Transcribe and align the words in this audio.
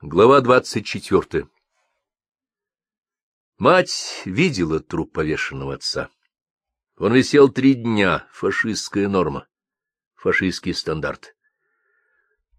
Глава 0.00 0.40
двадцать 0.40 0.86
четвертая 0.86 1.48
Мать 3.58 4.22
видела 4.26 4.78
труп 4.78 5.12
повешенного 5.12 5.74
отца. 5.74 6.08
Он 6.98 7.12
висел 7.12 7.48
три 7.48 7.74
дня, 7.74 8.28
фашистская 8.30 9.08
норма, 9.08 9.48
фашистский 10.14 10.72
стандарт. 10.72 11.34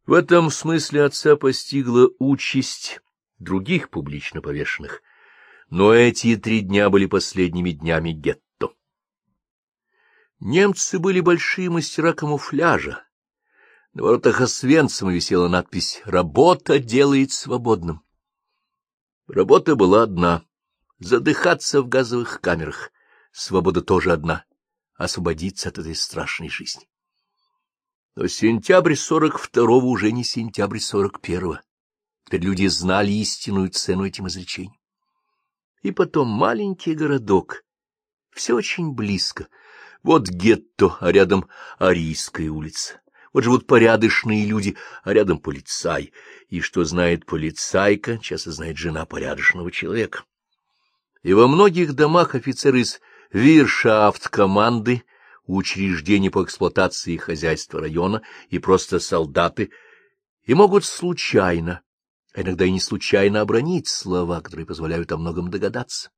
В 0.05 0.11
этом 0.11 0.49
смысле 0.49 1.05
отца 1.05 1.37
постигла 1.37 2.09
участь 2.19 2.99
других 3.37 3.89
публично 3.89 4.41
повешенных, 4.41 5.01
но 5.69 5.93
эти 5.93 6.35
три 6.35 6.59
дня 6.59 6.89
были 6.89 7.05
последними 7.05 7.71
днями 7.71 8.11
гетто. 8.11 8.73
Немцы 10.41 10.99
были 10.99 11.21
большие 11.21 11.69
мастера 11.69 12.11
камуфляжа, 12.11 13.07
на 13.93 14.03
воротах 14.03 14.41
Освенцима 14.41 15.11
висела 15.11 15.47
надпись 15.47 16.01
«Работа 16.05 16.79
делает 16.79 17.31
свободным». 17.31 18.03
Работа 19.27 19.75
была 19.75 20.03
одна— 20.03 20.43
задыхаться 20.99 21.81
в 21.81 21.87
газовых 21.87 22.41
камерах. 22.41 22.91
Свобода 23.31 23.81
тоже 23.81 24.11
одна— 24.11 24.45
освободиться 24.95 25.69
от 25.69 25.77
этой 25.77 25.95
страшной 25.95 26.49
жизни. 26.49 26.87
Но 28.15 28.27
сентябрь 28.27 28.95
сорок 28.95 29.37
второго 29.37 29.85
уже 29.85 30.11
не 30.11 30.23
сентябрь 30.23 30.79
сорок 30.79 31.21
первого. 31.21 31.61
Теперь 32.25 32.41
люди 32.41 32.67
знали 32.67 33.11
истинную 33.11 33.69
цену 33.69 34.05
этим 34.05 34.27
изречениям. 34.27 34.79
И 35.81 35.91
потом 35.91 36.27
маленький 36.27 36.93
городок. 36.93 37.63
Все 38.31 38.55
очень 38.55 38.91
близко. 38.91 39.47
Вот 40.03 40.27
гетто, 40.27 40.97
а 40.99 41.11
рядом 41.11 41.47
Арийская 41.77 42.49
улица. 42.49 43.01
Вот 43.33 43.43
живут 43.43 43.67
порядочные 43.67 44.45
люди, 44.45 44.75
а 45.03 45.13
рядом 45.13 45.39
полицай. 45.39 46.11
И 46.49 46.61
что 46.61 46.83
знает 46.83 47.25
полицайка, 47.25 48.17
часто 48.17 48.51
знает 48.51 48.77
жена 48.77 49.05
порядочного 49.05 49.71
человека. 49.71 50.23
И 51.21 51.33
во 51.33 51.47
многих 51.47 51.93
домах 51.93 52.33
офицеры 52.33 52.81
из 52.81 52.99
виршафт-команды, 53.31 55.03
учреждений 55.45 56.29
по 56.29 56.43
эксплуатации 56.43 57.17
хозяйства 57.17 57.81
района 57.81 58.23
и 58.49 58.59
просто 58.59 58.99
солдаты, 58.99 59.71
и 60.45 60.53
могут 60.53 60.85
случайно, 60.85 61.81
а 62.33 62.41
иногда 62.41 62.65
и 62.65 62.71
не 62.71 62.79
случайно 62.79 63.41
обронить 63.41 63.87
слова, 63.87 64.41
которые 64.41 64.65
позволяют 64.65 65.11
о 65.11 65.17
многом 65.17 65.51
догадаться. 65.51 66.09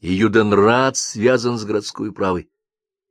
И 0.00 0.12
Юденрат 0.12 0.96
связан 0.96 1.58
с 1.58 1.64
городской 1.64 2.08
управой. 2.08 2.50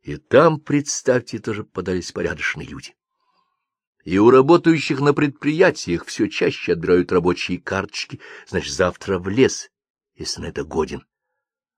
И 0.01 0.15
там, 0.17 0.59
представьте, 0.59 1.39
тоже 1.39 1.63
попадались 1.63 2.11
порядочные 2.11 2.67
люди 2.67 2.93
и 4.03 4.17
у 4.17 4.29
работающих 4.29 5.01
на 5.01 5.13
предприятиях 5.13 6.05
все 6.05 6.27
чаще 6.27 6.73
отбирают 6.73 7.11
рабочие 7.11 7.59
карточки, 7.59 8.19
значит, 8.47 8.73
завтра 8.73 9.19
в 9.19 9.27
лес, 9.27 9.69
если 10.15 10.41
на 10.41 10.45
это 10.45 10.63
годен. 10.63 11.05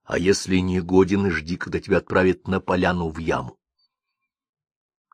А 0.04 0.18
если 0.18 0.58
не 0.58 0.82
годен, 0.82 1.30
жди, 1.32 1.58
когда 1.58 1.80
тебя 1.80 1.98
отправят 1.98 2.48
на 2.48 2.60
поляну 2.60 3.10
в 3.10 3.18
яму. 3.18 3.58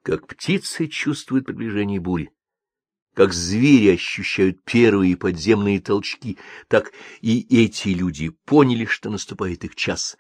Как 0.04 0.28
птицы 0.28 0.88
чувствуют 0.88 1.46
приближение 1.46 2.00
бури, 2.00 2.32
как 3.14 3.34
звери 3.34 3.90
ощущают 3.90 4.64
первые 4.64 5.18
подземные 5.18 5.82
толчки, 5.82 6.38
так 6.68 6.94
и 7.22 7.64
эти 7.64 7.90
люди 7.90 8.30
поняли, 8.30 8.86
что 8.86 9.10
наступает 9.10 9.64
их 9.64 9.76
час, 9.76 10.18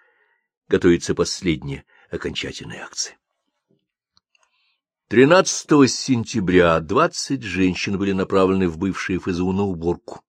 готовится 0.67 1.15
последняя 1.15 1.85
окончательная 2.09 2.83
акция. 2.83 3.17
13 5.09 5.89
сентября 5.89 6.81
двадцать 6.81 7.41
женщин 7.41 7.97
были 7.97 8.11
направлены 8.11 8.67
в 8.67 8.77
бывшие 8.77 9.19
ФЗУ 9.19 9.53
на 9.53 9.63
уборку. 9.63 10.21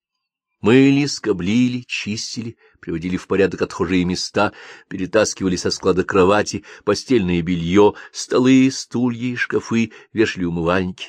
Мыли, 0.61 1.07
скоблили, 1.07 1.81
чистили, 1.81 2.57
приводили 2.79 3.17
в 3.17 3.27
порядок 3.27 3.63
отхожие 3.63 4.05
места, 4.05 4.53
перетаскивали 4.89 5.57
со 5.57 5.73
склада 5.73 6.05
кровати, 6.05 6.65
постельное 6.85 7.43
белье, 7.43 7.95
столы, 8.13 8.71
стулья 8.71 9.33
и 9.33 9.35
шкафы, 9.35 9.91
вешали 10.13 10.45
умывальники. 10.45 11.09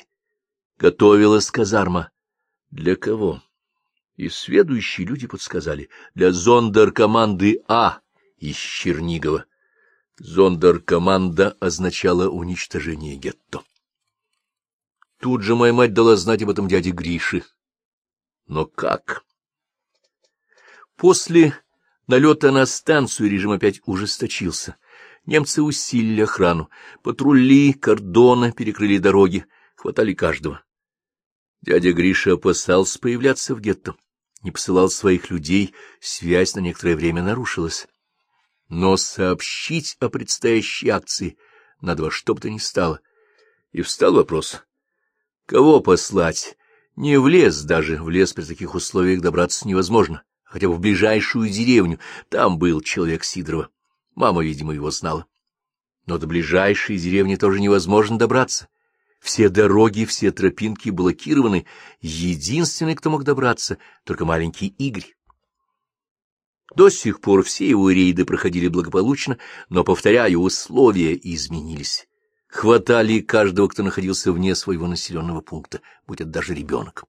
Готовилась 0.76 1.52
казарма. 1.52 2.10
Для 2.72 2.96
кого? 2.96 3.40
И 4.16 4.28
следующие 4.30 5.06
люди 5.06 5.28
подсказали. 5.28 5.90
Для 6.16 6.32
зондер-команды 6.32 7.62
А 7.68 8.00
из 8.36 8.56
Чернигова. 8.56 9.44
Зондеркоманда 10.20 11.56
означала 11.60 12.28
уничтожение 12.28 13.16
гетто. 13.16 13.62
Тут 15.18 15.42
же 15.42 15.56
моя 15.56 15.72
мать 15.72 15.94
дала 15.94 16.14
знать 16.16 16.42
об 16.42 16.50
этом 16.50 16.68
дяде 16.68 16.90
Грише. 16.90 17.42
Но 18.46 18.66
как? 18.66 19.24
После 20.96 21.54
налета 22.06 22.52
на 22.52 22.66
станцию 22.66 23.30
режим 23.30 23.52
опять 23.52 23.80
ужесточился. 23.86 24.76
Немцы 25.24 25.62
усилили 25.62 26.20
охрану. 26.20 26.68
Патрули, 27.02 27.72
кордоны 27.72 28.52
перекрыли 28.52 28.98
дороги, 28.98 29.46
хватали 29.74 30.12
каждого. 30.12 30.62
Дядя 31.62 31.94
Гриша 31.94 32.34
опасался 32.34 32.98
появляться 32.98 33.54
в 33.54 33.60
гетто, 33.60 33.94
не 34.42 34.50
посылал 34.50 34.90
своих 34.90 35.30
людей, 35.30 35.74
связь 35.98 36.54
на 36.54 36.60
некоторое 36.60 36.96
время 36.96 37.22
нарушилась. 37.22 37.88
Но 38.70 38.96
сообщить 38.96 39.96
о 39.98 40.08
предстоящей 40.08 40.90
акции 40.90 41.36
надо 41.80 42.04
во 42.04 42.10
что 42.12 42.34
бы 42.34 42.40
то 42.40 42.48
ни 42.48 42.58
стало. 42.58 43.00
И 43.72 43.82
встал 43.82 44.14
вопрос, 44.14 44.62
кого 45.44 45.80
послать? 45.80 46.56
Не 46.94 47.18
в 47.18 47.26
лес 47.26 47.62
даже, 47.62 48.00
в 48.00 48.08
лес 48.08 48.32
при 48.32 48.44
таких 48.44 48.74
условиях 48.74 49.22
добраться 49.22 49.66
невозможно, 49.66 50.22
хотя 50.44 50.68
бы 50.68 50.74
в 50.74 50.80
ближайшую 50.80 51.50
деревню. 51.50 51.98
Там 52.28 52.58
был 52.58 52.80
человек 52.80 53.24
Сидорова. 53.24 53.70
Мама, 54.14 54.44
видимо, 54.44 54.72
его 54.72 54.92
знала. 54.92 55.26
Но 56.06 56.18
до 56.18 56.28
ближайшей 56.28 56.96
деревни 56.96 57.34
тоже 57.34 57.60
невозможно 57.60 58.18
добраться. 58.18 58.68
Все 59.20 59.48
дороги, 59.48 60.04
все 60.04 60.30
тропинки 60.30 60.90
блокированы. 60.90 61.66
Единственный, 62.00 62.94
кто 62.94 63.10
мог 63.10 63.24
добраться, 63.24 63.78
только 64.04 64.24
маленький 64.24 64.68
Игорь. 64.68 65.14
До 66.74 66.88
сих 66.88 67.20
пор 67.20 67.42
все 67.42 67.68
его 67.68 67.90
рейды 67.90 68.24
проходили 68.24 68.68
благополучно, 68.68 69.38
но, 69.68 69.82
повторяю, 69.82 70.40
условия 70.40 71.18
изменились. 71.20 72.06
Хватали 72.46 73.20
каждого, 73.20 73.68
кто 73.68 73.82
находился 73.82 74.32
вне 74.32 74.54
своего 74.54 74.86
населенного 74.86 75.40
пункта, 75.40 75.80
будь 76.06 76.20
это 76.20 76.30
даже 76.30 76.54
ребенок. 76.54 77.04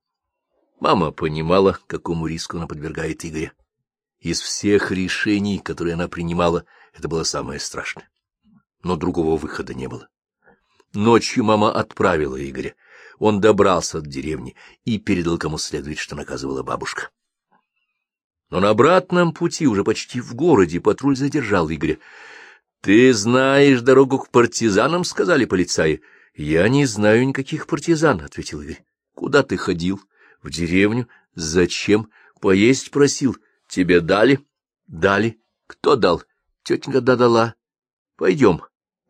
Мама 0.80 1.12
понимала, 1.12 1.80
какому 1.88 2.28
риску 2.28 2.58
она 2.58 2.68
подвергает 2.68 3.24
Игоря. 3.24 3.54
Из 4.20 4.40
всех 4.40 4.92
решений, 4.92 5.60
которые 5.60 5.94
она 5.94 6.08
принимала, 6.08 6.66
это 6.94 7.08
было 7.08 7.24
самое 7.24 7.60
страшное. 7.60 8.10
Но 8.84 8.96
другого 8.96 9.38
выхода 9.38 9.74
не 9.74 9.88
было. 9.88 10.10
Ночью 10.94 11.44
мама 11.44 11.72
отправила 11.72 12.38
Игоря. 12.38 12.76
Он 13.20 13.40
добрался 13.40 14.00
от 14.00 14.08
деревни 14.08 14.56
и 14.86 14.98
передал 14.98 15.38
кому 15.38 15.58
следует, 15.58 16.00
что 16.00 16.16
наказывала 16.16 16.64
бабушка. 16.64 17.10
Но 18.52 18.60
на 18.60 18.70
обратном 18.70 19.32
пути, 19.34 19.66
уже 19.66 19.84
почти 19.86 20.20
в 20.20 20.36
городе, 20.36 20.82
патруль 20.82 21.16
задержал 21.16 21.72
Игоря.— 21.72 21.98
Ты 22.82 23.14
знаешь 23.14 23.82
дорогу 23.82 24.20
к 24.20 24.30
партизанам?— 24.30 25.04
сказали 25.06 25.46
полицаи.— 25.46 26.02
Я 26.36 26.68
не 26.68 26.86
знаю 26.86 27.26
никаких 27.26 27.66
партизан,— 27.66 28.20
ответил 28.26 28.62
Игорь.— 28.62 28.84
Куда 29.16 29.44
ты 29.44 29.56
ходил?— 29.56 30.02
В 30.44 30.50
деревню.— 30.50 31.08
Зачем?— 31.36 32.10
Поесть 32.42 32.92
просил.— 32.92 33.38
Тебе 33.70 34.02
дали?— 34.02 34.40
Дали.— 34.88 35.40
Кто 35.68 35.96
дал?— 35.96 36.22
Тетенька 36.64 37.00
да 37.00 37.16
дала.— 37.16 37.56
Пойдем. 38.18 38.62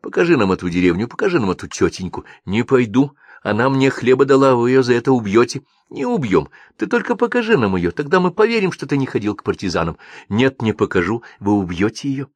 Покажи 0.02 0.36
нам 0.36 0.52
эту 0.52 0.70
деревню, 0.70 1.08
покажи 1.08 1.40
нам 1.40 1.50
эту 1.50 1.66
тетеньку.— 1.66 2.24
Не 2.44 2.62
пойду. 2.62 3.16
Она 3.42 3.68
мне 3.68 3.90
хлеба 3.90 4.24
дала, 4.24 4.54
вы 4.54 4.70
ее 4.70 4.82
за 4.82 4.94
это 4.94 5.12
убьете. 5.12 5.64
Не 5.90 6.06
убьем. 6.06 6.48
Ты 6.76 6.86
только 6.86 7.16
покажи 7.16 7.58
нам 7.58 7.76
ее, 7.76 7.90
тогда 7.90 8.20
мы 8.20 8.30
поверим, 8.30 8.72
что 8.72 8.86
ты 8.86 8.96
не 8.96 9.06
ходил 9.06 9.34
к 9.34 9.42
партизанам. 9.42 9.98
Нет, 10.28 10.62
не 10.62 10.72
покажу, 10.72 11.22
вы 11.40 11.52
убьете 11.52 12.08
ее. 12.08 12.28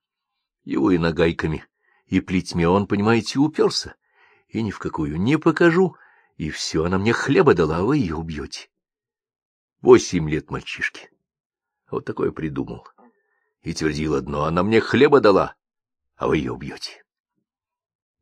Его 0.64 0.90
и 0.90 0.98
нагайками, 0.98 1.64
и 2.06 2.20
плетьми 2.20 2.66
он, 2.66 2.86
понимаете, 2.86 3.38
уперся. 3.38 3.94
И 4.48 4.62
ни 4.62 4.70
в 4.70 4.78
какую 4.78 5.20
не 5.20 5.38
покажу. 5.38 5.96
И 6.36 6.50
все, 6.50 6.84
она 6.84 6.98
мне 6.98 7.12
хлеба 7.12 7.54
дала, 7.54 7.78
а 7.78 7.82
вы 7.82 7.98
ее 7.98 8.16
убьете. 8.16 8.68
Восемь 9.80 10.28
лет 10.28 10.50
мальчишки. 10.50 11.10
Вот 11.90 12.04
такое 12.04 12.32
придумал. 12.32 12.86
И 13.62 13.72
твердил 13.72 14.14
одно, 14.14 14.44
она 14.44 14.62
мне 14.62 14.80
хлеба 14.80 15.20
дала, 15.20 15.54
а 16.16 16.26
вы 16.26 16.38
ее 16.38 16.52
убьете. 16.52 17.05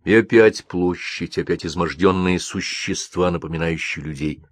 И 0.04 0.14
опять 0.14 0.66
площадь, 0.66 1.38
опять 1.38 1.64
изможденные 1.64 2.38
существа, 2.38 3.30
напоминающие 3.30 4.04
людей. 4.04 4.44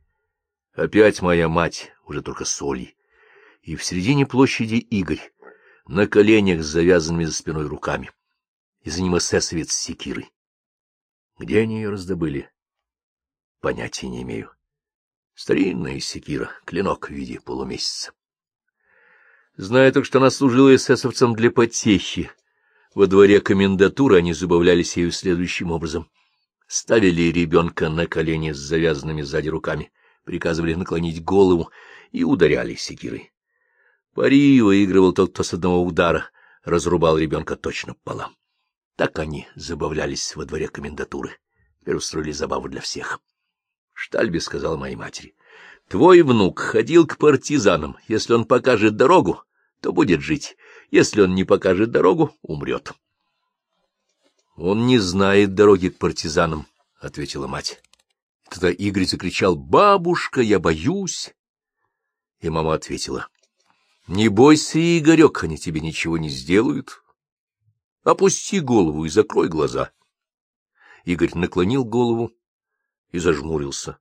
Опять 0.73 1.21
моя 1.21 1.49
мать, 1.49 1.93
уже 2.07 2.23
только 2.23 2.47
соли. 2.47 2.97
И 3.61 3.77
в 3.77 3.85
середине 3.85 4.27
площади 4.27 4.77
Игорь, 4.77 5.21
на 5.87 6.07
коленях 6.07 6.63
с 6.63 6.67
завязанными 6.67 7.25
за 7.25 7.35
спиной 7.35 7.67
руками. 7.67 8.11
И 8.81 8.91
за 8.91 9.03
ним 9.03 9.19
эсэсовец 9.19 9.73
с 9.73 9.79
секирой. 9.79 10.33
Где 11.39 11.61
они 11.61 11.77
ее 11.77 11.91
раздобыли? 11.91 12.51
Понятия 13.61 14.09
не 14.09 14.23
имею. 14.23 14.51
Старинная 15.35 16.01
секира, 16.01 16.51
клинок 16.65 17.11
в 17.11 17.13
виде 17.13 17.41
полумесяца. 17.41 18.13
Зная 19.57 19.93
только, 19.93 20.07
что 20.07 20.19
она 20.19 20.31
служила 20.31 20.75
эсэсовцам 20.75 21.35
для 21.35 21.51
потехи, 21.51 22.33
во 22.95 23.07
дворе 23.07 23.41
комендатуры 23.41 24.19
они 24.19 24.33
забавлялись 24.33 24.97
ею 24.97 25.13
следующим 25.13 25.71
образом. 25.71 26.11
Ставили 26.67 27.31
ребенка 27.33 27.89
на 27.89 28.07
колени 28.07 28.53
с 28.53 28.59
завязанными 28.59 29.23
сзади 29.23 29.49
руками, 29.49 29.93
приказывали 30.25 30.75
наклонить 30.75 31.23
голову 31.23 31.71
и 32.11 32.25
ударяли 32.25 32.75
секирой. 32.75 33.33
Пари 34.15 34.61
выигрывал 34.61 35.13
тот, 35.13 35.33
кто 35.33 35.43
с 35.43 35.55
одного 35.55 35.83
удара 35.83 36.31
разрубал 36.65 37.19
ребенка 37.19 37.57
точно 37.57 37.95
пополам. 37.95 38.37
Так 38.97 39.19
они 39.19 39.49
забавлялись 39.55 40.37
во 40.37 40.45
дворе 40.45 40.69
комендатуры. 40.69 41.39
Теперь 41.81 41.97
устроили 41.97 42.33
забаву 42.33 42.69
для 42.69 42.81
всех. 42.81 43.21
Штальби 43.95 44.39
сказал 44.39 44.77
моей 44.77 44.97
матери,— 44.97 45.35
Твой 45.89 46.23
внук 46.23 46.61
ходил 46.61 47.07
к 47.07 47.19
партизанам. 47.19 47.99
Если 48.09 48.33
он 48.33 48.45
покажет 48.45 48.97
дорогу, 48.97 49.43
то 49.81 49.93
будет 49.93 50.21
жить. 50.21 50.57
Если 50.93 51.23
он 51.23 51.35
не 51.35 51.45
покажет 51.45 51.91
дорогу, 51.91 52.37
умрет.— 52.43 52.93
Он 54.57 54.87
не 54.87 54.99
знает 54.99 55.55
дороги 55.55 55.89
к 55.89 55.97
партизанам,— 55.97 56.67
ответила 57.01 57.47
мать. 57.47 57.83
Тогда 58.51 58.71
Игорь 58.71 59.07
закричал,— 59.07 59.57
Бабушка, 59.57 60.43
я 60.43 60.59
боюсь. 60.61 61.35
И 62.41 62.51
мама 62.51 62.75
ответила,— 62.75 63.29
Не 64.07 64.29
бойся, 64.29 64.79
Игорек, 64.79 65.43
они 65.43 65.57
тебе 65.57 65.81
ничего 65.81 66.19
не 66.19 66.29
сделают. 66.29 67.03
Опусти 68.05 68.61
голову 68.61 69.07
и 69.07 69.09
закрой 69.09 69.49
глаза. 69.49 69.93
Игорь 71.07 71.35
наклонил 71.35 71.87
голову 71.87 72.33
и 73.13 73.19
зажмурился. 73.19 73.97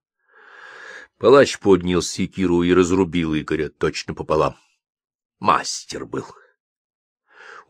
Палач 1.17 1.57
поднял 1.57 2.01
секиру 2.01 2.63
и 2.63 2.73
разрубил 2.73 3.33
Игоря 3.33 3.69
точно 3.69 4.13
пополам. 4.13 4.57
Мастер 5.39 6.05
был. 6.05 6.25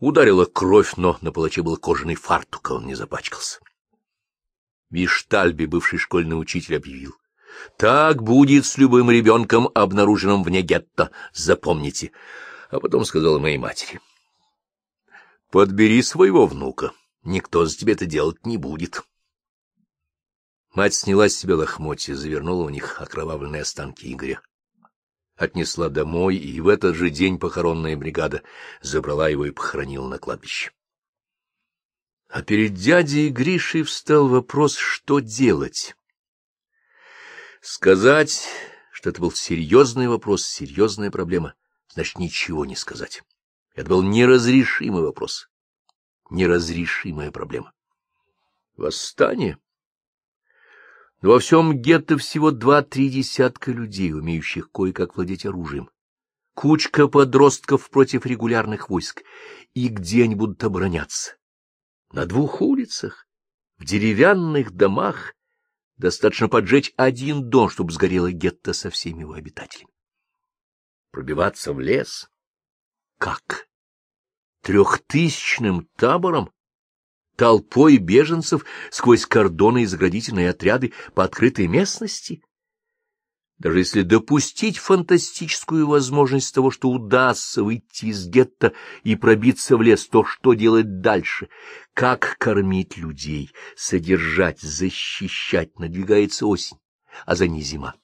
Ударила 0.02 0.46
кровь, 0.46 0.96
но 0.96 1.16
на 1.20 1.30
палаче 1.30 1.62
был 1.62 1.76
кожаный 1.76 2.16
фартук, 2.16 2.72
а 2.72 2.74
он 2.74 2.86
не 2.86 2.96
запачкался. 2.96 3.60
Виштальби, 4.90 5.64
бывший 5.66 6.00
школьный 6.00 6.34
учитель, 6.34 6.74
объявил. 6.74 7.14
Так 7.76 8.20
будет 8.20 8.66
с 8.66 8.76
любым 8.78 9.12
ребенком, 9.12 9.68
обнаруженным 9.72 10.42
вне 10.42 10.62
гетто, 10.62 11.12
запомните. 11.32 12.10
А 12.70 12.80
потом 12.80 13.04
сказала 13.04 13.38
моей 13.38 13.58
матери. 13.58 14.00
Подбери 15.52 16.02
своего 16.02 16.48
внука, 16.48 16.90
никто 17.22 17.64
за 17.64 17.76
тебя 17.76 17.92
это 17.92 18.04
делать 18.04 18.44
не 18.44 18.56
будет. 18.56 19.04
Мать 20.74 20.94
сняла 20.94 21.28
с 21.28 21.36
себя 21.36 21.54
лохмотья, 21.54 22.16
завернула 22.16 22.64
в 22.64 22.72
них 22.72 23.00
окровавленные 23.00 23.62
останки 23.62 24.12
Игоря. 24.12 24.42
Отнесла 25.42 25.88
домой, 25.88 26.36
и 26.36 26.60
в 26.60 26.68
этот 26.68 26.94
же 26.94 27.10
день 27.10 27.36
похоронная 27.36 27.96
бригада 27.96 28.44
забрала 28.80 29.28
его 29.28 29.44
и 29.44 29.50
похоронила 29.50 30.06
на 30.06 30.20
кладбище. 30.20 30.70
А 32.28 32.42
перед 32.42 32.74
дядей 32.74 33.28
Гришей 33.28 33.82
встал 33.82 34.28
вопрос, 34.28 34.76
что 34.76 35.18
делать. 35.18 35.96
Сказать, 37.60 38.46
что 38.92 39.10
это 39.10 39.20
был 39.20 39.32
серьезный 39.32 40.06
вопрос, 40.06 40.46
серьезная 40.46 41.10
проблема, 41.10 41.54
значит, 41.88 42.20
ничего 42.20 42.64
не 42.64 42.76
сказать. 42.76 43.24
Это 43.74 43.88
был 43.88 44.04
неразрешимый 44.04 45.02
вопрос, 45.02 45.50
неразрешимая 46.30 47.32
проблема. 47.32 47.72
Восстание? 48.76 49.58
Но 51.22 51.30
во 51.30 51.38
всем 51.38 51.80
гетто 51.80 52.18
всего 52.18 52.50
два-три 52.50 53.08
десятка 53.08 53.70
людей, 53.70 54.12
умеющих 54.12 54.70
кое-как 54.72 55.16
владеть 55.16 55.46
оружием. 55.46 55.88
Кучка 56.54 57.06
подростков 57.06 57.88
против 57.90 58.26
регулярных 58.26 58.90
войск. 58.90 59.22
И 59.72 59.88
где 59.88 60.24
они 60.24 60.34
будут 60.34 60.62
обороняться? 60.64 61.36
На 62.10 62.26
двух 62.26 62.60
улицах, 62.60 63.26
в 63.78 63.84
деревянных 63.84 64.72
домах. 64.72 65.34
Достаточно 65.96 66.48
поджечь 66.48 66.92
один 66.96 67.48
дом, 67.48 67.70
чтобы 67.70 67.92
сгорело 67.92 68.32
гетто 68.32 68.72
со 68.72 68.90
всеми 68.90 69.20
его 69.20 69.34
обитателями. 69.34 69.92
Пробиваться 71.12 71.72
в 71.72 71.78
лес? 71.78 72.28
Как? 73.18 73.68
Трехтысячным 74.62 75.86
табором? 75.96 76.51
Толпой 77.42 77.96
беженцев 77.96 78.64
сквозь 78.92 79.26
кордоны 79.26 79.82
и 79.82 79.86
заградительные 79.86 80.50
отряды 80.50 80.92
по 81.12 81.24
открытой 81.24 81.66
местности? 81.66 82.40
Даже 83.58 83.80
если 83.80 84.02
допустить 84.02 84.78
фантастическую 84.78 85.88
возможность 85.88 86.54
того, 86.54 86.70
что 86.70 86.88
удастся 86.88 87.64
выйти 87.64 88.04
из 88.06 88.28
гетто 88.28 88.74
и 89.02 89.16
пробиться 89.16 89.76
в 89.76 89.82
лес, 89.82 90.06
то 90.06 90.22
что 90.22 90.54
делать 90.54 91.00
дальше? 91.00 91.48
Как 91.94 92.36
кормить 92.38 92.96
людей, 92.96 93.50
содержать, 93.74 94.60
защищать? 94.60 95.76
Надвигается 95.80 96.46
осень, 96.46 96.78
а 97.26 97.34
за 97.34 97.48
ней 97.48 97.62
зима. 97.62 97.96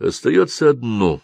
Остается 0.00 0.70
одно 0.70 1.22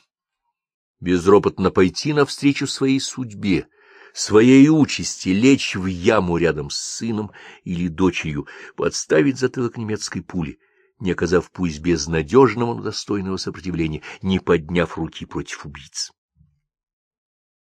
—безропотно 1.01 1.73
пойти 1.73 2.13
навстречу 2.13 2.69
своей 2.69 3.01
судьбе, 3.01 3.67
своей 4.15 4.69
участи 4.69 5.31
лечь 5.31 5.75
в 5.75 5.87
яму 5.87 6.39
рядом 6.39 6.71
с 6.71 6.77
сыном 6.77 7.33
или 7.65 7.89
дочерью, 7.89 8.47
подставить 8.77 9.39
затылок 9.39 9.77
немецкой 9.77 10.21
пули, 10.21 10.61
не 11.01 11.11
оказав 11.11 11.51
пусть 11.51 11.81
безнадежного, 11.81 12.75
но 12.75 12.83
достойного 12.83 13.37
сопротивления, 13.37 14.03
не 14.23 14.39
подняв 14.39 14.97
руки 14.97 15.27
против 15.27 15.67
убийц. 15.67 16.13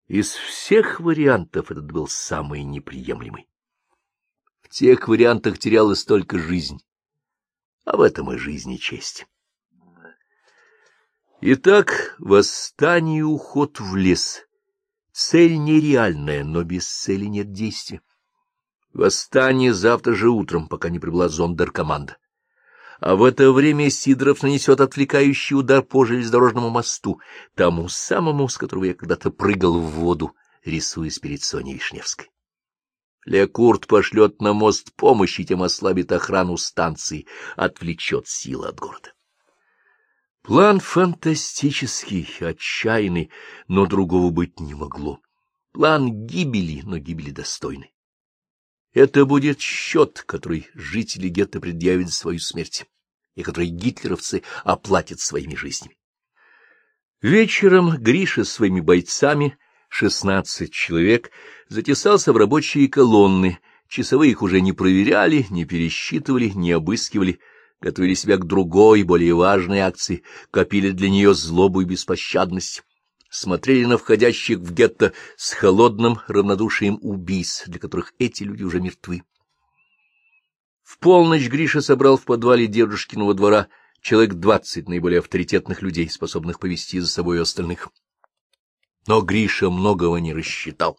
Из 0.06 0.30
всех 0.30 1.00
вариантов 1.00 1.72
этот 1.72 1.90
был 1.90 2.06
самый 2.06 2.62
неприемлемый. 2.62 3.48
В 4.62 4.68
тех 4.68 5.08
вариантах 5.08 5.58
терялась 5.58 6.04
только 6.04 6.38
жизнь, 6.38 6.78
а 7.84 7.96
в 7.96 8.00
этом 8.00 8.32
и 8.32 8.38
жизнь 8.38 8.72
и 8.72 8.78
честь. 8.78 9.26
Итак, 11.40 12.14
восстание 12.18 13.20
и 13.20 13.22
уход 13.22 13.80
в 13.80 13.96
лес— 13.96 14.44
Цель 15.20 15.58
нереальная, 15.58 16.44
но 16.44 16.62
без 16.62 16.86
цели 16.86 17.24
нет 17.24 17.50
действия. 17.50 18.02
Восстание 18.92 19.74
завтра 19.74 20.14
же 20.14 20.30
утром, 20.30 20.68
пока 20.68 20.90
не 20.90 21.00
прибыла 21.00 21.28
зондеркоманда. 21.28 22.18
А 23.00 23.16
в 23.16 23.24
это 23.24 23.50
время 23.50 23.90
Сидоров 23.90 24.44
нанесет 24.44 24.80
отвлекающий 24.80 25.56
удар 25.56 25.82
по 25.82 26.04
железнодорожному 26.04 26.70
мосту, 26.70 27.20
тому 27.56 27.88
самому, 27.88 28.48
с 28.48 28.56
которого 28.56 28.84
я 28.84 28.94
когда-то 28.94 29.32
прыгал 29.32 29.80
в 29.80 29.90
воду, 29.90 30.36
рисуясь 30.64 31.18
перед 31.18 31.42
Соней 31.42 31.74
Вишневской. 31.74 32.30
Лекурт 33.24 33.88
пошлет 33.88 34.40
на 34.40 34.52
мост 34.52 34.94
помощь 34.94 35.40
и 35.40 35.44
тем 35.44 35.64
ослабит 35.64 36.12
охрану 36.12 36.56
станции, 36.56 37.26
отвлечет 37.56 38.28
силы 38.28 38.68
от 38.68 38.78
города. 38.78 39.12
План 40.42 40.80
фантастический, 40.80 42.28
отчаянный, 42.40 43.30
но 43.66 43.86
другого 43.86 44.30
быть 44.30 44.60
не 44.60 44.74
могло. 44.74 45.20
План 45.72 46.26
гибели, 46.26 46.80
но 46.82 46.98
гибели 46.98 47.30
достойный. 47.30 47.92
Это 48.92 49.26
будет 49.26 49.60
счет, 49.60 50.22
который 50.26 50.68
жители 50.74 51.28
гетто 51.28 51.60
предъявят 51.60 52.10
свою 52.12 52.38
смерть, 52.38 52.86
и 53.34 53.42
который 53.42 53.68
гитлеровцы 53.68 54.42
оплатят 54.64 55.20
своими 55.20 55.54
жизнями. 55.54 55.98
Вечером 57.20 57.96
Гриша 57.96 58.44
с 58.44 58.52
своими 58.52 58.80
бойцами, 58.80 59.58
шестнадцать 59.88 60.72
человек, 60.72 61.30
затесался 61.68 62.32
в 62.32 62.36
рабочие 62.36 62.88
колонны, 62.88 63.58
часовые 63.88 64.32
их 64.32 64.42
уже 64.42 64.60
не 64.60 64.72
проверяли, 64.72 65.46
не 65.50 65.64
пересчитывали, 65.64 66.48
не 66.48 66.72
обыскивали, 66.72 67.40
готовили 67.80 68.14
себя 68.14 68.36
к 68.36 68.46
другой, 68.46 69.02
более 69.02 69.34
важной 69.34 69.80
акции, 69.80 70.22
копили 70.50 70.90
для 70.90 71.08
нее 71.08 71.34
злобу 71.34 71.80
и 71.80 71.84
беспощадность, 71.84 72.82
смотрели 73.30 73.84
на 73.84 73.98
входящих 73.98 74.58
в 74.58 74.72
гетто 74.72 75.12
с 75.36 75.52
холодным 75.52 76.20
равнодушием 76.26 76.98
убийц, 77.00 77.64
для 77.66 77.78
которых 77.78 78.14
эти 78.18 78.42
люди 78.42 78.62
уже 78.62 78.80
мертвы. 78.80 79.22
В 80.82 80.98
полночь 80.98 81.48
Гриша 81.48 81.82
собрал 81.82 82.16
в 82.16 82.24
подвале 82.24 82.66
дедушкиного 82.66 83.34
двора 83.34 83.68
человек 84.00 84.34
двадцать 84.34 84.88
наиболее 84.88 85.20
авторитетных 85.20 85.82
людей, 85.82 86.08
способных 86.08 86.58
повести 86.58 86.98
за 86.98 87.08
собой 87.08 87.40
остальных. 87.42 87.88
Но 89.06 89.20
Гриша 89.20 89.70
многого 89.70 90.16
не 90.16 90.32
рассчитал. 90.32 90.98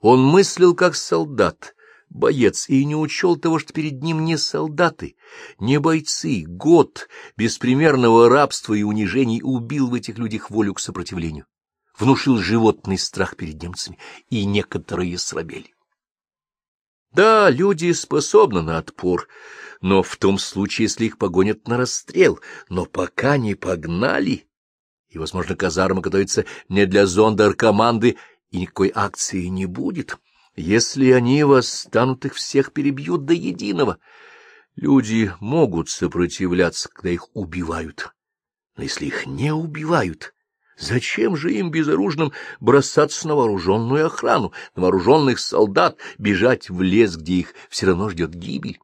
Он 0.00 0.24
мыслил 0.24 0.74
как 0.74 0.96
солдат, 0.96 1.74
боец 2.10 2.68
и 2.68 2.84
не 2.84 2.96
учел 2.96 3.36
того, 3.36 3.58
что 3.58 3.72
перед 3.72 4.02
ним 4.02 4.24
не 4.24 4.36
солдаты, 4.36 5.16
не 5.58 5.78
бойцы, 5.80 6.44
год 6.46 7.08
беспримерного 7.36 8.28
рабства 8.28 8.74
и 8.74 8.82
унижений 8.82 9.40
убил 9.42 9.88
в 9.88 9.94
этих 9.94 10.18
людях 10.18 10.50
волю 10.50 10.74
к 10.74 10.80
сопротивлению, 10.80 11.46
внушил 11.98 12.36
животный 12.38 12.98
страх 12.98 13.36
перед 13.36 13.62
немцами, 13.62 13.98
и 14.28 14.44
некоторые 14.44 15.16
срабели. 15.18 15.74
Да, 17.12 17.50
люди 17.50 17.92
способны 17.92 18.62
на 18.62 18.78
отпор, 18.78 19.28
но 19.80 20.02
в 20.02 20.16
том 20.16 20.38
случае, 20.38 20.84
если 20.84 21.06
их 21.06 21.18
погонят 21.18 21.66
на 21.66 21.76
расстрел, 21.76 22.40
но 22.68 22.84
пока 22.84 23.36
не 23.36 23.54
погнали, 23.54 24.46
и, 25.08 25.18
возможно, 25.18 25.56
казарма 25.56 26.02
готовится 26.02 26.44
не 26.68 26.86
для 26.86 27.06
зонда 27.06 27.52
команды, 27.52 28.16
и 28.50 28.60
никакой 28.60 28.92
акции 28.94 29.46
не 29.46 29.66
будет. 29.66 30.16
Если 30.56 31.10
они 31.10 31.44
восстанут, 31.44 32.24
их 32.24 32.34
всех 32.34 32.72
перебьют 32.72 33.24
до 33.24 33.32
единого. 33.32 33.98
Люди 34.76 35.32
могут 35.40 35.88
сопротивляться, 35.88 36.88
когда 36.88 37.10
их 37.10 37.34
убивают. 37.34 38.12
Но 38.76 38.82
если 38.82 39.06
их 39.06 39.26
не 39.26 39.52
убивают, 39.52 40.34
зачем 40.76 41.36
же 41.36 41.52
им 41.52 41.70
безоружным 41.70 42.32
бросаться 42.60 43.28
на 43.28 43.36
вооруженную 43.36 44.06
охрану, 44.06 44.52
на 44.74 44.82
вооруженных 44.82 45.38
солдат, 45.38 45.98
бежать 46.18 46.70
в 46.70 46.82
лес, 46.82 47.16
где 47.16 47.34
их 47.34 47.54
все 47.68 47.86
равно 47.86 48.08
ждет 48.08 48.34
гибель? 48.34 48.80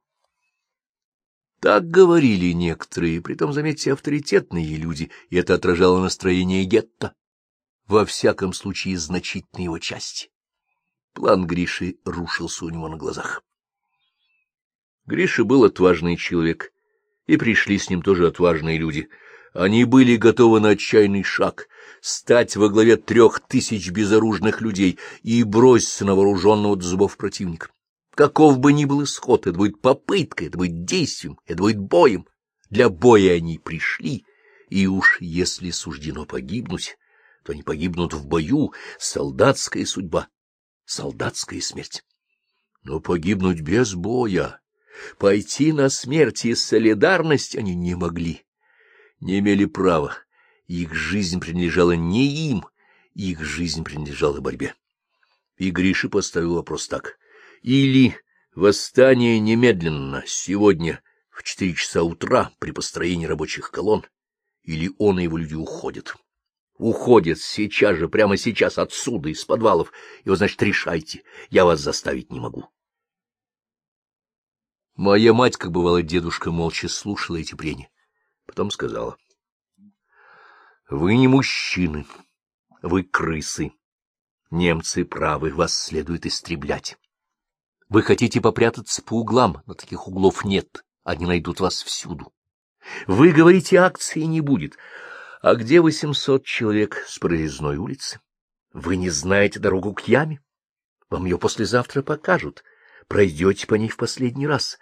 Так 1.61 1.89
говорили 1.89 2.53
некоторые, 2.53 3.23
притом, 3.23 3.53
заметьте, 3.53 3.93
авторитетные 3.93 4.77
люди, 4.77 5.11
и 5.31 5.37
это 5.37 5.55
отражало 5.55 6.01
настроение 6.01 6.65
гетто, 6.65 7.15
во 7.87 8.05
всяком 8.05 8.53
случае 8.53 8.99
значительной 8.99 9.65
его 9.65 9.79
части. 9.79 10.29
План 11.17 11.47
Гриши 11.47 11.97
рушился 12.05 12.67
у 12.67 12.69
него 12.69 12.89
на 12.89 12.99
глазах. 12.99 13.43
Гриша 15.07 15.45
был 15.45 15.65
отважный 15.65 16.19
человек, 16.19 16.73
и 17.27 17.39
пришли 17.39 17.79
с 17.79 17.89
ним 17.89 18.03
тоже 18.03 18.27
отважные 18.27 18.77
люди. 18.77 19.09
Они 19.55 19.85
были 19.85 20.17
готовы 20.17 20.61
на 20.61 20.71
отчаянный 20.71 21.23
шаг— 21.23 21.69
стать 22.03 22.57
во 22.57 22.69
главе 22.69 22.99
трех 22.99 23.41
тысяч 23.41 23.91
безоружных 23.91 24.61
людей 24.61 24.99
и 25.23 25.43
броситься 25.43 26.05
на 26.05 26.15
вооруженного 26.15 26.77
до 26.77 26.85
зубов 26.85 27.17
противника. 27.17 27.71
Каков 28.15 28.59
бы 28.59 28.75
ни 28.75 28.85
был 28.85 29.03
исход, 29.03 29.47
это 29.47 29.57
будет 29.57 29.81
попыткой, 29.81 30.49
это 30.49 30.59
будет 30.59 30.85
действием, 30.85 31.39
это 31.47 31.63
будет 31.63 31.79
боем. 31.79 32.27
Для 32.69 32.91
боя 32.91 33.37
они 33.37 33.59
пришли, 33.59 34.27
и 34.69 34.87
уж 34.87 35.17
если 35.21 35.71
суждено 35.71 36.27
погибнуть, 36.27 36.99
то 37.43 37.53
они 37.53 37.63
погибнут 37.63 38.13
в 38.13 38.27
бою, 38.27 38.75
солдатская 38.99 39.87
судьба, 39.87 40.29
солдатская 40.87 41.61
смерть. 41.61 42.05
Но 42.83 43.01
погибнуть 43.01 43.61
без 43.61 43.95
боя, 43.95 44.61
пойти 45.19 45.73
на 45.73 45.91
смерть 45.91 46.47
и 46.47 46.55
солидарность 46.55 47.57
они 47.57 47.75
не 47.75 47.95
могли, 47.95 48.47
не 49.21 49.41
имели 49.41 49.67
права. 49.67 50.17
Их 50.67 50.95
жизнь 50.95 51.41
принадлежала 51.41 51.93
не 51.93 52.51
им, 52.51 52.67
их 53.15 53.43
жизнь 53.43 53.85
принадлежала 53.85 54.41
борьбе. 54.41 54.75
И 55.59 55.71
Гриша 55.71 56.09
поставил 56.09 56.55
вопрос 56.55 56.89
так. 56.89 57.19
Или 57.63 58.17
восстание 58.55 59.39
немедленно, 59.39 60.23
сегодня, 60.27 61.03
в 61.31 61.43
четыре 61.43 61.75
часа 61.75 62.03
утра, 62.03 62.53
при 62.59 62.73
построении 62.73 63.27
рабочих 63.27 63.71
колонн, 63.71 64.05
или 64.63 64.91
он 64.99 65.21
и 65.21 65.25
его 65.25 65.37
люди 65.37 65.55
уходят. 65.55 66.17
Уходят 66.79 67.39
сейчас 67.39 67.97
же, 67.97 68.09
прямо 68.09 68.37
сейчас, 68.37 68.79
отсюда, 68.79 69.31
из 69.31 69.45
подвалов. 69.45 69.93
И 70.25 70.29
вот, 70.29 70.39
значит, 70.39 70.63
решайте. 70.63 71.23
Я 71.49 71.65
вас 71.65 71.81
заставить 71.81 72.31
не 72.31 72.39
могу. 72.39 72.69
Моя 74.95 75.33
мать, 75.33 75.57
как 75.57 75.73
бывало, 75.73 76.03
дедушка, 76.03 76.51
молча 76.51 76.89
слушала 76.89 77.37
эти 77.37 77.55
прения. 77.55 77.91
Потом 78.47 78.71
сказала.— 78.71 79.17
Вы 80.91 81.17
не 81.17 81.29
мужчины, 81.29 82.07
вы 82.81 83.03
крысы. 83.03 83.73
Немцы 84.51 85.05
правы, 85.05 85.53
вас 85.53 85.77
следует 85.77 86.27
истреблять. 86.27 86.97
Вы 87.89 88.03
хотите 88.03 88.41
попрятаться 88.41 89.03
по 89.03 89.15
углам, 89.15 89.63
но 89.67 89.75
таких 89.75 90.07
углов 90.07 90.45
нет, 90.45 90.85
они 91.03 91.27
найдут 91.27 91.59
вас 91.61 91.83
всюду. 91.83 92.33
Вы 93.09 93.33
говорите, 93.33 93.79
акции 93.79 94.21
не 94.21 94.41
будет, 94.41 94.77
а 95.43 95.55
где 95.55 95.81
восемьсот 95.81 96.45
человек 96.45 97.05
с 97.07 97.19
прорезной 97.19 97.77
улицы? 97.77 98.21
Вы 98.73 98.97
не 98.97 99.11
знаете 99.11 99.61
дорогу 99.61 99.95
к 99.95 100.09
яме? 100.09 100.41
Вам 101.09 101.25
ее 101.25 101.39
послезавтра 101.39 102.03
покажут. 102.03 102.65
Пройдете 103.09 103.67
по 103.67 103.75
ней 103.75 103.89
в 103.89 103.97
последний 103.97 104.47
раз. 104.47 104.79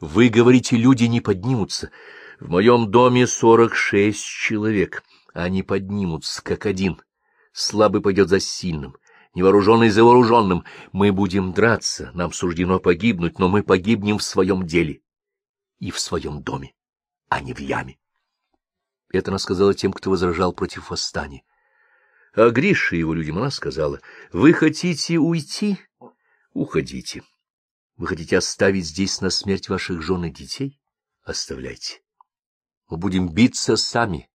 Вы 0.00 0.28
говорите, 0.28 0.76
люди 0.76 1.04
не 1.04 1.20
поднимутся. 1.20 1.90
В 2.38 2.48
моем 2.48 2.90
доме 2.90 3.26
сорок 3.26 3.74
шесть 3.74 4.24
человек. 4.24 5.02
Они 5.32 5.62
поднимутся, 5.62 6.42
как 6.42 6.66
один. 6.66 7.00
Слабый 7.52 8.00
пойдет 8.00 8.28
за 8.28 8.40
сильным, 8.40 8.96
невооруженный 9.34 9.90
за 9.90 10.04
вооруженным. 10.04 10.64
Мы 10.92 11.12
будем 11.12 11.52
драться, 11.52 12.10
нам 12.14 12.32
суждено 12.32 12.78
погибнуть, 12.78 13.38
но 13.38 13.48
мы 13.48 13.62
погибнем 13.62 14.18
в 14.18 14.22
своем 14.22 14.66
деле 14.66 15.00
и 15.78 15.90
в 15.90 15.98
своем 15.98 16.42
доме, 16.42 16.72
а 17.28 17.40
не 17.40 17.52
в 17.52 17.58
яме. 17.58 17.98
Это 19.14 19.30
она 19.30 19.38
сказала 19.38 19.74
тем, 19.74 19.92
кто 19.92 20.10
возражал 20.10 20.52
против 20.52 20.90
восстания. 20.90 21.44
А 22.34 22.50
Гриша 22.50 22.96
и 22.96 22.98
его 22.98 23.14
людям 23.14 23.38
она 23.38 23.50
сказала, 23.50 24.00
«Вы 24.32 24.52
хотите 24.52 25.18
уйти? 25.18 25.78
Уходите. 26.52 27.22
Вы 27.96 28.08
хотите 28.08 28.36
оставить 28.36 28.86
здесь 28.86 29.20
на 29.20 29.30
смерть 29.30 29.68
ваших 29.68 30.02
жен 30.02 30.24
и 30.24 30.30
детей? 30.30 30.80
Оставляйте. 31.22 32.00
Мы 32.88 32.96
будем 32.96 33.28
биться 33.28 33.76
сами. 33.76 34.28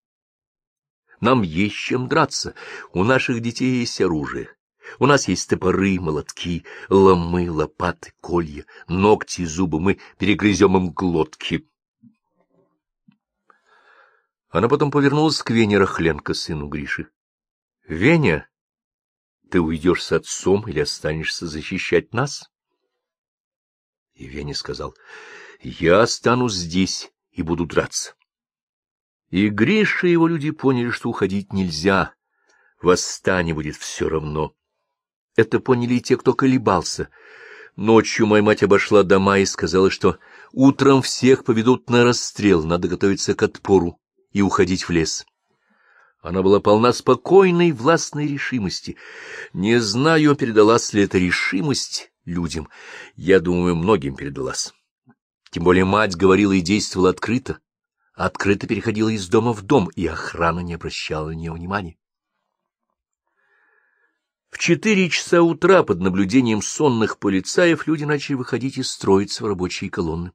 Нам 1.19 1.41
есть 1.41 1.75
чем 1.75 2.07
драться. 2.07 2.55
У 2.93 3.03
наших 3.03 3.41
детей 3.41 3.81
есть 3.81 3.99
оружие. 3.99 4.49
У 4.97 5.05
нас 5.05 5.27
есть 5.27 5.49
топоры, 5.49 5.99
молотки, 5.99 6.65
ломы, 6.89 7.51
лопаты, 7.51 8.13
колья, 8.21 8.65
ногти, 8.87 9.43
зубы. 9.43 9.81
Мы 9.81 9.99
перегрызем 10.17 10.77
им 10.77 10.91
глотки. 10.91 11.67
Она 14.49 14.67
потом 14.67 14.89
повернулась 14.89 15.43
к 15.43 15.51
Вене 15.51 15.77
Рахленко, 15.77 16.33
сыну 16.33 16.67
Гриши.— 16.67 17.09
Веня, 17.87 18.49
ты 19.49 19.61
уйдешь 19.61 20.03
с 20.03 20.11
отцом 20.11 20.67
или 20.67 20.79
останешься 20.79 21.47
защищать 21.47 22.13
нас? 22.13 22.49
И 24.15 24.27
Веня 24.27 24.55
сказал,— 24.55 24.95
я 25.61 26.01
останусь 26.01 26.53
здесь 26.53 27.11
и 27.31 27.43
буду 27.43 27.65
драться. 27.65 28.15
И 29.29 29.49
Гриша 29.49 30.07
и 30.07 30.11
его 30.11 30.27
люди 30.27 30.49
поняли, 30.49 30.89
что 30.89 31.09
уходить 31.09 31.53
нельзя, 31.53 32.15
восстание 32.81 33.53
будет 33.53 33.75
все 33.75 34.09
равно. 34.09 34.55
Это 35.35 35.59
поняли 35.59 35.95
и 35.95 36.01
те, 36.01 36.17
кто 36.17 36.33
колебался. 36.33 37.09
Ночью 37.75 38.25
моя 38.25 38.41
мать 38.41 38.63
обошла 38.63 39.03
дома 39.03 39.37
и 39.37 39.45
сказала, 39.45 39.91
что 39.91 40.17
утром 40.51 41.03
всех 41.03 41.43
поведут 41.43 41.89
на 41.89 42.03
расстрел, 42.03 42.63
надо 42.63 42.87
готовиться 42.87 43.35
к 43.35 43.43
отпору 43.43 43.99
и 44.31 44.41
уходить 44.41 44.87
в 44.87 44.91
лес. 44.91 45.25
Она 46.21 46.41
была 46.41 46.59
полна 46.59 46.91
спокойной, 46.91 47.71
властной 47.71 48.27
решимости. 48.27 48.97
Не 49.53 49.79
знаю, 49.79 50.35
передалась 50.35 50.91
ли 50.93 51.03
эта 51.03 51.17
решимость 51.17 52.11
людям. 52.25 52.67
Я 53.15 53.39
думаю, 53.39 53.75
многим 53.75 54.15
передалась. 54.15 54.73
Тем 55.51 55.63
более 55.63 55.85
мать 55.85 56.15
говорила 56.15 56.51
и 56.51 56.61
действовала 56.61 57.09
открыто. 57.09 57.59
Открыто 58.13 58.67
переходила 58.67 59.09
из 59.09 59.29
дома 59.29 59.53
в 59.53 59.61
дом, 59.61 59.89
и 59.95 60.05
охрана 60.05 60.59
не 60.59 60.73
обращала 60.73 61.29
на 61.29 61.35
нее 61.35 61.53
внимания. 61.53 61.97
В 64.49 64.57
четыре 64.57 65.09
часа 65.09 65.41
утра 65.41 65.83
под 65.83 66.01
наблюдением 66.01 66.61
сонных 66.61 67.17
полицаев 67.19 67.87
люди 67.87 68.03
начали 68.03 68.35
выходить 68.35 68.77
и 68.77 68.83
строиться 68.83 69.43
в 69.43 69.47
рабочие 69.47 69.89
колонны. 69.89 70.33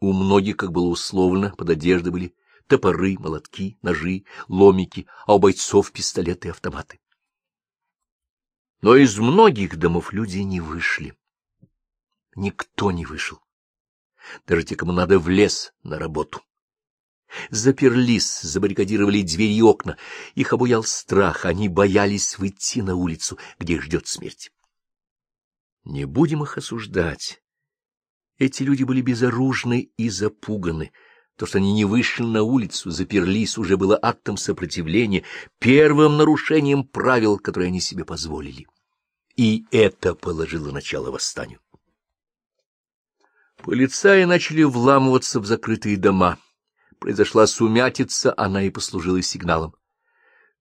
У 0.00 0.12
многих, 0.12 0.56
как 0.56 0.72
было 0.72 0.86
условно, 0.86 1.54
под 1.56 1.70
одеждой 1.70 2.10
были 2.10 2.34
топоры, 2.68 3.16
молотки, 3.18 3.78
ножи, 3.82 4.24
ломики, 4.48 5.06
а 5.26 5.34
у 5.34 5.38
бойцов 5.38 5.92
пистолеты 5.92 6.48
и 6.48 6.50
автоматы. 6.50 7.00
Но 8.80 8.96
из 8.96 9.18
многих 9.18 9.76
домов 9.76 10.12
люди 10.12 10.38
не 10.38 10.60
вышли. 10.60 11.16
Никто 12.36 12.90
не 12.90 13.06
вышел. 13.06 13.40
Даже 14.46 14.64
те, 14.64 14.76
кому 14.76 14.92
надо 14.92 15.18
в 15.18 15.28
лес 15.28 15.72
на 15.82 15.98
работу. 15.98 16.42
Заперлись, 17.50 18.40
забаррикадировали 18.42 19.22
двери 19.22 19.54
и 19.54 19.62
окна. 19.62 19.96
Их 20.34 20.52
обуял 20.52 20.84
страх, 20.84 21.44
они 21.44 21.68
боялись 21.68 22.38
выйти 22.38 22.80
на 22.80 22.94
улицу, 22.94 23.38
где 23.58 23.80
ждет 23.80 24.06
смерть. 24.06 24.50
Не 25.84 26.04
будем 26.04 26.42
их 26.42 26.56
осуждать. 26.56 27.42
Эти 28.38 28.62
люди 28.62 28.84
были 28.84 29.00
безоружны 29.00 29.90
и 29.96 30.08
запуганы. 30.08 30.92
То, 31.36 31.46
что 31.46 31.58
они 31.58 31.72
не 31.72 31.84
вышли 31.84 32.22
на 32.22 32.42
улицу, 32.42 32.90
заперлись, 32.90 33.58
уже 33.58 33.76
было 33.76 33.98
актом 34.00 34.36
сопротивления, 34.36 35.24
первым 35.58 36.16
нарушением 36.16 36.84
правил, 36.84 37.38
которые 37.38 37.68
они 37.68 37.80
себе 37.80 38.04
позволили. 38.04 38.66
И 39.36 39.64
это 39.72 40.14
положило 40.14 40.70
начало 40.70 41.10
восстанию. 41.10 41.58
Полицаи 43.64 44.24
начали 44.24 44.62
вламываться 44.62 45.40
в 45.40 45.46
закрытые 45.46 45.96
дома. 45.96 46.38
Произошла 47.00 47.46
сумятица, 47.46 48.32
она 48.36 48.62
и 48.62 48.70
послужила 48.70 49.20
сигналом. 49.20 49.74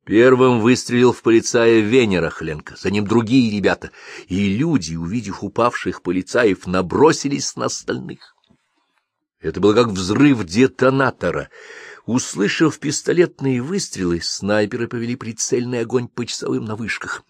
Первым 0.05 0.59
выстрелил 0.59 1.13
в 1.13 1.21
полицая 1.21 1.81
Венера 1.81 2.29
Хленко, 2.29 2.75
за 2.75 2.89
ним 2.89 3.05
другие 3.05 3.55
ребята, 3.55 3.91
и 4.27 4.49
люди, 4.49 4.95
увидев 4.95 5.43
упавших 5.43 6.01
полицаев, 6.01 6.65
набросились 6.65 7.55
на 7.55 7.65
остальных. 7.65 8.32
Это 9.43 9.59
было 9.59 9.73
как 9.73 9.89
взрыв 9.89 10.45
детонатора. 10.45 11.49
Услышав 12.05 12.79
пистолетные 12.79 13.61
выстрелы, 13.61 14.21
снайперы 14.21 14.87
повели 14.87 15.15
прицельный 15.15 15.81
огонь 15.81 16.07
по 16.07 16.25
часовым 16.25 16.63
на 16.65 16.75
вышках. 16.75 17.23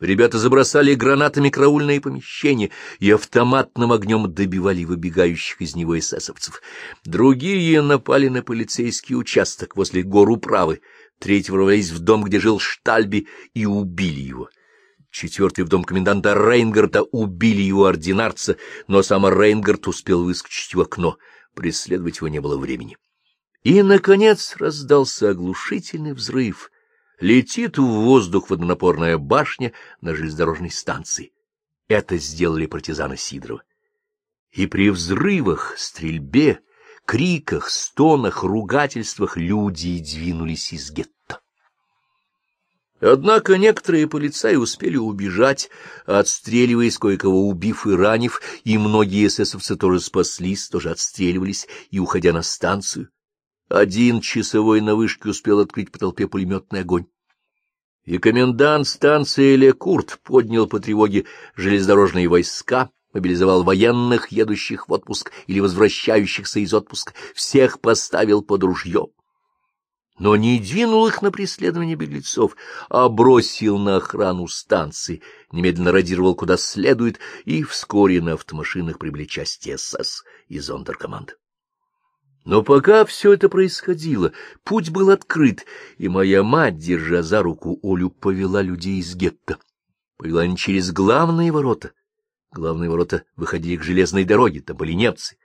Ребята 0.00 0.38
забросали 0.38 0.94
гранатами 0.94 1.50
караульные 1.50 2.00
помещения 2.00 2.70
и 2.98 3.10
автоматным 3.10 3.92
огнем 3.92 4.32
добивали 4.32 4.84
выбегающих 4.84 5.60
из 5.60 5.76
него 5.76 5.98
эсэсовцев. 5.98 6.62
Другие 7.04 7.82
напали 7.82 8.28
на 8.28 8.42
полицейский 8.42 9.14
участок 9.14 9.76
возле 9.76 10.02
гор 10.02 10.30
управы, 10.30 10.80
третьи 11.18 11.52
ворвались 11.52 11.90
в 11.90 11.98
дом, 11.98 12.24
где 12.24 12.40
жил 12.40 12.58
Штальби, 12.58 13.28
и 13.52 13.66
убили 13.66 14.20
его. 14.20 14.48
Четвертый 15.10 15.64
в 15.64 15.68
дом 15.68 15.84
коменданта 15.84 16.34
Рейнгарта 16.34 17.02
убили 17.02 17.60
его 17.60 17.84
ординарца, 17.84 18.56
но 18.86 19.02
сам 19.02 19.28
Рейнгард 19.28 19.86
успел 19.88 20.24
выскочить 20.24 20.74
в 20.74 20.80
окно. 20.80 21.18
Преследовать 21.54 22.18
его 22.18 22.28
не 22.28 22.40
было 22.40 22.56
времени. 22.56 22.96
И, 23.62 23.82
наконец, 23.82 24.56
раздался 24.56 25.30
оглушительный 25.30 26.14
взрыв. 26.14 26.70
Летит 27.18 27.76
в 27.76 27.82
воздух 27.82 28.48
водонапорная 28.48 29.18
башня 29.18 29.72
на 30.00 30.14
железнодорожной 30.14 30.70
станции. 30.70 31.32
Это 31.88 32.16
сделали 32.16 32.66
партизаны 32.66 33.16
Сидорова. 33.16 33.62
И 34.52 34.66
при 34.66 34.90
взрывах, 34.90 35.74
стрельбе, 35.76 36.60
криках, 37.04 37.68
стонах, 37.68 38.42
ругательствах 38.42 39.36
люди 39.36 39.98
двинулись 39.98 40.72
из 40.72 40.90
гетто. 40.90 41.39
Однако 43.00 43.56
некоторые 43.56 44.06
полицаи 44.06 44.56
успели 44.56 44.96
убежать, 44.96 45.70
отстреливаясь, 46.04 46.98
кое-кого 46.98 47.48
убив 47.48 47.86
и 47.86 47.94
ранив, 47.94 48.42
и 48.64 48.76
многие 48.76 49.26
эсэсовцы 49.26 49.76
тоже 49.76 50.00
спаслись, 50.00 50.68
тоже 50.68 50.90
отстреливались 50.90 51.66
и 51.90 51.98
уходя 51.98 52.32
на 52.32 52.42
станцию. 52.42 53.08
Один 53.70 54.20
часовой 54.20 54.82
на 54.82 54.96
вышке 54.96 55.30
успел 55.30 55.60
открыть 55.60 55.90
по 55.90 55.98
толпе 55.98 56.28
пулеметный 56.28 56.80
огонь. 56.80 57.06
И 58.04 58.18
комендант 58.18 58.86
станции 58.86 59.56
Лекурт 59.56 60.18
поднял 60.22 60.66
по 60.66 60.78
тревоге 60.78 61.24
железнодорожные 61.54 62.28
войска, 62.28 62.90
мобилизовал 63.14 63.62
военных, 63.62 64.28
едущих 64.28 64.88
в 64.88 64.92
отпуск 64.92 65.32
или 65.46 65.60
возвращающихся 65.60 66.60
из 66.60 66.74
отпуска, 66.74 67.14
всех 67.34 67.80
поставил 67.80 68.42
под 68.42 68.64
ружье. 68.64 69.08
Но 70.20 70.36
не 70.36 70.60
двинул 70.60 71.06
их 71.06 71.22
на 71.22 71.32
преследование 71.32 71.96
беглецов, 71.96 72.54
а 72.90 73.08
бросил 73.08 73.78
на 73.78 73.96
охрану 73.96 74.48
станции, 74.48 75.22
немедленно 75.50 75.92
радировал 75.92 76.34
куда 76.34 76.58
следует, 76.58 77.18
и 77.46 77.62
вскоре 77.62 78.20
на 78.20 78.34
автомашинах 78.34 78.98
прибыли 78.98 79.24
части 79.24 79.74
СС 79.74 80.22
и 80.48 80.58
зондеркоманд. 80.58 81.38
Но 82.44 82.62
пока 82.62 83.06
все 83.06 83.32
это 83.32 83.48
происходило, 83.48 84.32
путь 84.62 84.90
был 84.90 85.08
открыт, 85.08 85.64
и 85.96 86.08
моя 86.08 86.42
мать, 86.42 86.76
держа 86.76 87.22
за 87.22 87.42
руку 87.42 87.80
Олю, 87.82 88.10
повела 88.10 88.60
людей 88.60 89.00
из 89.00 89.14
гетто. 89.14 89.56
Повела 90.18 90.46
не 90.46 90.58
через 90.58 90.92
главные 90.92 91.50
ворота, 91.50 91.92
Главные 92.52 92.90
ворота 92.90 93.22
выходили 93.36 93.76
к 93.76 93.84
железной 93.84 94.24
дороге, 94.24 94.60
там 94.60 94.76
были 94.76 94.92
немцы. 94.92 95.36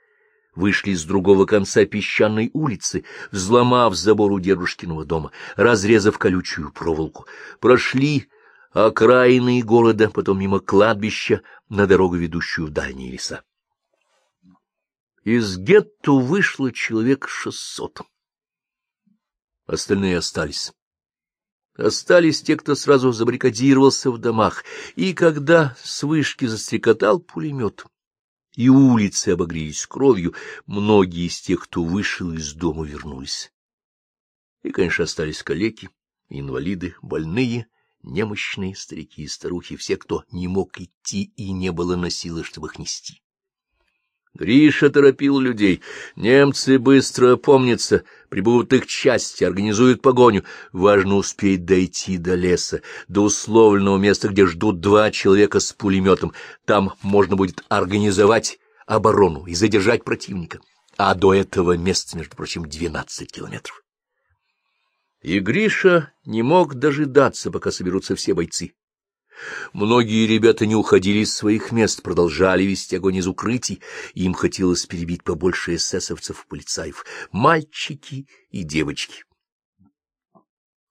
Вышли 0.56 0.94
с 0.94 1.04
другого 1.04 1.44
конца 1.44 1.84
песчаной 1.84 2.50
улицы, 2.54 3.04
взломав 3.30 3.94
забор 3.94 4.32
у 4.32 4.40
дедушкиного 4.40 5.04
дома, 5.04 5.30
разрезав 5.54 6.18
колючую 6.18 6.72
проволоку. 6.72 7.26
Прошли 7.60 8.28
окраины 8.72 9.62
города, 9.62 10.08
потом 10.08 10.40
мимо 10.40 10.60
кладбища, 10.60 11.42
на 11.68 11.86
дорогу, 11.86 12.16
ведущую 12.16 12.68
в 12.68 12.70
дальние 12.70 13.12
леса. 13.12 13.42
Из 15.24 15.58
гетто 15.58 16.12
вышло 16.12 16.72
человек 16.72 17.28
шестьсот. 17.28 18.00
Остальные 19.66 20.18
остались. 20.18 20.72
Остались 21.76 22.40
те, 22.40 22.56
кто 22.56 22.74
сразу 22.74 23.12
забаррикадировался 23.12 24.10
в 24.10 24.16
домах, 24.18 24.64
и 24.94 25.12
когда 25.12 25.76
с 25.82 26.02
вышки 26.02 26.46
застрекотал 26.46 27.18
пулемет, 27.18 27.84
и 28.56 28.70
улицы 28.70 29.28
обогрелись 29.28 29.86
кровью, 29.86 30.34
многие 30.66 31.26
из 31.26 31.40
тех, 31.40 31.60
кто 31.64 31.84
вышел 31.84 32.32
из 32.32 32.54
дома, 32.54 32.84
вернулись. 32.84 33.52
И, 34.62 34.70
конечно, 34.70 35.04
остались 35.04 35.42
калеки, 35.42 35.90
инвалиды, 36.28 36.96
больные, 37.02 37.68
немощные, 38.02 38.74
старики 38.74 39.22
и 39.22 39.28
старухи, 39.28 39.76
все, 39.76 39.96
кто 39.96 40.24
не 40.32 40.48
мог 40.48 40.80
идти 40.80 41.24
и 41.36 41.52
не 41.52 41.70
было 41.70 41.96
на 41.96 42.10
силы, 42.10 42.42
чтобы 42.44 42.68
их 42.68 42.78
нести. 42.78 43.22
Гриша 44.36 44.90
торопил 44.90 45.38
людей. 45.38 45.80
Немцы 46.14 46.78
быстро 46.78 47.36
помнятся, 47.36 48.04
прибудут 48.28 48.72
их 48.72 48.86
части, 48.86 49.44
организуют 49.44 50.02
погоню. 50.02 50.44
Важно 50.72 51.16
успеть 51.16 51.64
дойти 51.64 52.18
до 52.18 52.34
леса, 52.34 52.82
до 53.08 53.22
условленного 53.22 53.96
места, 53.96 54.28
где 54.28 54.46
ждут 54.46 54.80
два 54.80 55.10
человека 55.10 55.58
с 55.58 55.72
пулеметом. 55.72 56.34
Там 56.66 56.92
можно 57.02 57.34
будет 57.36 57.64
организовать 57.68 58.58
оборону 58.86 59.46
и 59.46 59.54
задержать 59.54 60.04
противника. 60.04 60.60
А 60.98 61.14
до 61.14 61.34
этого 61.34 61.76
места, 61.76 62.16
между 62.16 62.36
прочим, 62.36 62.66
двенадцать 62.68 63.32
километров. 63.32 63.82
И 65.22 65.40
Гриша 65.40 66.12
не 66.24 66.42
мог 66.42 66.74
дожидаться, 66.74 67.50
пока 67.50 67.70
соберутся 67.70 68.14
все 68.16 68.34
бойцы. 68.34 68.74
Многие 69.72 70.26
ребята 70.26 70.66
не 70.66 70.74
уходили 70.74 71.18
из 71.18 71.34
своих 71.34 71.72
мест, 71.72 72.02
продолжали 72.02 72.62
вести 72.64 72.96
огонь 72.96 73.16
из 73.16 73.26
укрытий, 73.26 73.82
им 74.14 74.34
хотелось 74.34 74.86
перебить 74.86 75.24
побольше 75.24 75.76
эсэсовцев 75.76 76.44
и 76.44 76.48
полицаев, 76.48 77.04
мальчики 77.32 78.26
и 78.50 78.62
девочки. 78.62 79.24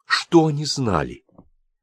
Что 0.05 0.47
они 0.47 0.65
знали? 0.65 1.23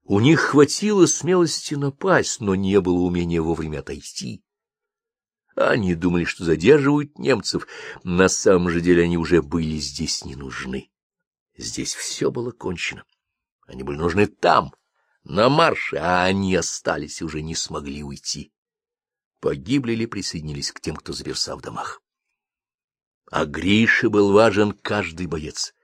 У 0.04 0.20
них 0.20 0.40
хватило 0.40 1.06
смелости 1.06 1.74
напасть, 1.74 2.40
но 2.40 2.54
не 2.54 2.80
было 2.80 2.98
умения 2.98 3.40
вовремя 3.40 3.80
отойти. 3.80 4.42
Они 5.54 5.94
думали, 5.94 6.24
что 6.24 6.44
задерживают 6.44 7.18
немцев, 7.18 7.66
на 8.04 8.28
самом 8.28 8.70
же 8.70 8.80
деле 8.80 9.04
они 9.04 9.18
уже 9.18 9.42
были 9.42 9.76
здесь 9.76 10.24
не 10.24 10.34
нужны. 10.34 10.90
Здесь 11.56 11.94
все 11.94 12.30
было 12.30 12.50
кончено. 12.50 13.04
Они 13.66 13.82
были 13.82 13.98
нужны 13.98 14.26
там, 14.26 14.74
на 15.24 15.48
марше, 15.48 15.96
а 15.96 16.24
они 16.24 16.54
остались 16.54 17.20
и 17.20 17.24
уже 17.24 17.42
не 17.42 17.54
смогли 17.54 18.02
уйти. 18.02 18.52
Погибли 19.40 19.92
или 19.92 20.06
присоединились 20.06 20.72
к 20.72 20.80
тем, 20.80 20.96
кто 20.96 21.12
заперся 21.12 21.56
в 21.56 21.60
домах. 21.60 22.02
А 23.30 23.44
Грише 23.44 24.08
был 24.08 24.32
важен 24.32 24.72
каждый 24.72 25.26
боец. 25.26 25.74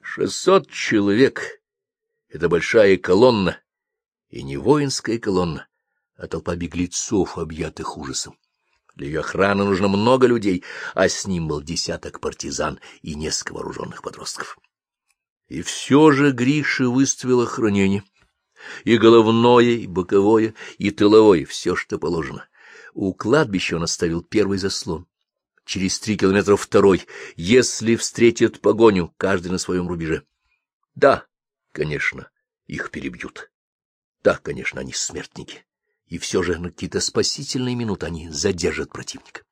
Шестьсот 0.00 0.70
человек— 0.70 1.60
это 2.28 2.48
большая 2.48 2.96
колонна, 2.96 3.60
и 4.30 4.42
не 4.42 4.56
воинская 4.56 5.18
колонна, 5.18 5.68
а 6.16 6.26
толпа 6.26 6.56
беглецов, 6.56 7.38
объятых 7.38 7.96
ужасом. 7.96 8.38
Для 8.94 9.06
ее 9.06 9.20
охраны 9.20 9.64
нужно 9.64 9.88
много 9.88 10.26
людей, 10.26 10.64
а 10.94 11.08
с 11.08 11.26
ним 11.26 11.46
был 11.46 11.62
десяток 11.62 12.20
партизан 12.20 12.80
и 13.02 13.14
несколько 13.14 13.52
вооруженных 13.52 14.02
подростков. 14.02 14.58
И 15.46 15.62
все 15.62 16.10
же 16.10 16.32
Гриша 16.32 16.88
выставил 16.88 17.42
охранение— 17.42 18.02
и 18.84 18.96
головное, 18.96 19.64
и 19.64 19.86
боковое, 19.86 20.54
и 20.78 20.90
тыловое, 20.90 21.44
все, 21.44 21.76
что 21.76 21.98
положено. 21.98 22.48
У 22.94 23.14
кладбища 23.14 23.76
он 23.76 23.84
оставил 23.84 24.22
первый 24.22 24.58
заслон. 24.58 25.06
Через 25.64 26.00
три 26.00 26.16
километра 26.16 26.56
второй, 26.56 27.06
если 27.36 27.96
встретят 27.96 28.60
погоню, 28.60 29.14
каждый 29.18 29.48
на 29.48 29.58
своем 29.58 29.86
рубеже. 29.86 30.24
Да, 30.94 31.26
конечно, 31.72 32.30
их 32.66 32.90
перебьют. 32.90 33.50
Да, 34.22 34.36
конечно, 34.36 34.80
они 34.80 34.92
смертники. 34.92 35.64
И 36.06 36.18
все 36.18 36.42
же 36.42 36.58
на 36.58 36.70
какие-то 36.70 37.00
спасительные 37.00 37.74
минуты 37.74 38.06
они 38.06 38.30
задержат 38.30 38.90
противника. 38.90 39.42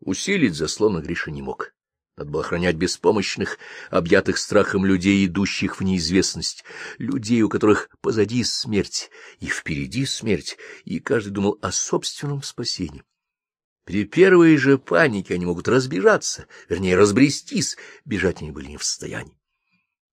Усилить 0.00 0.54
заслон 0.54 1.00
Гриша 1.00 1.30
не 1.30 1.42
мог. 1.42 1.72
Надо 2.16 2.30
было 2.30 2.42
охранять 2.42 2.76
беспомощных, 2.76 3.58
объятых 3.90 4.36
страхом 4.36 4.84
людей, 4.84 5.24
идущих 5.26 5.80
в 5.80 5.84
неизвестность, 5.84 6.62
людей, 6.98 7.40
у 7.42 7.48
которых 7.48 7.88
позади 8.02 8.44
смерть 8.44 9.10
и 9.40 9.46
впереди 9.46 10.04
смерть, 10.04 10.58
и 10.84 11.00
каждый 11.00 11.30
думал 11.30 11.58
о 11.62 11.72
собственном 11.72 12.42
спасении. 12.42 13.02
При 13.84 14.04
первой 14.04 14.56
же 14.58 14.76
панике 14.78 15.34
они 15.34 15.46
могут 15.46 15.68
разбежаться, 15.68 16.46
вернее, 16.68 16.96
разбрестись, 16.96 17.76
бежать 18.04 18.42
они 18.42 18.52
были 18.52 18.66
не 18.66 18.76
в 18.76 18.84
состоянии. 18.84 19.38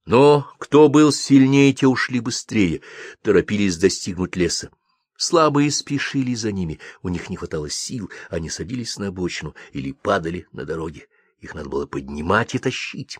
Но 0.05 0.49
кто 0.57 0.87
был 0.87 1.11
сильнее, 1.11 1.73
те 1.73 1.85
ушли 1.85 2.21
быстрее, 2.21 2.81
торопились 3.21 3.77
достигнуть 3.77 4.37
леса. 4.37 4.71
Слабые 5.17 5.69
спешили 5.69 6.33
за 6.33 6.53
ними, 6.53 6.79
у 7.03 7.09
них 7.09 7.29
не 7.29 7.35
хватало 7.35 7.69
сил, 7.69 8.09
они 8.29 8.49
садились 8.49 8.97
на 8.97 9.07
обочину 9.07 9.53
или 9.73 9.91
падали 9.91 10.47
на 10.53 10.63
дороге. 10.63 11.07
Их 11.39 11.55
надо 11.55 11.69
было 11.69 11.85
поднимать 11.85 12.55
и 12.55 12.59
тащить. 12.59 13.17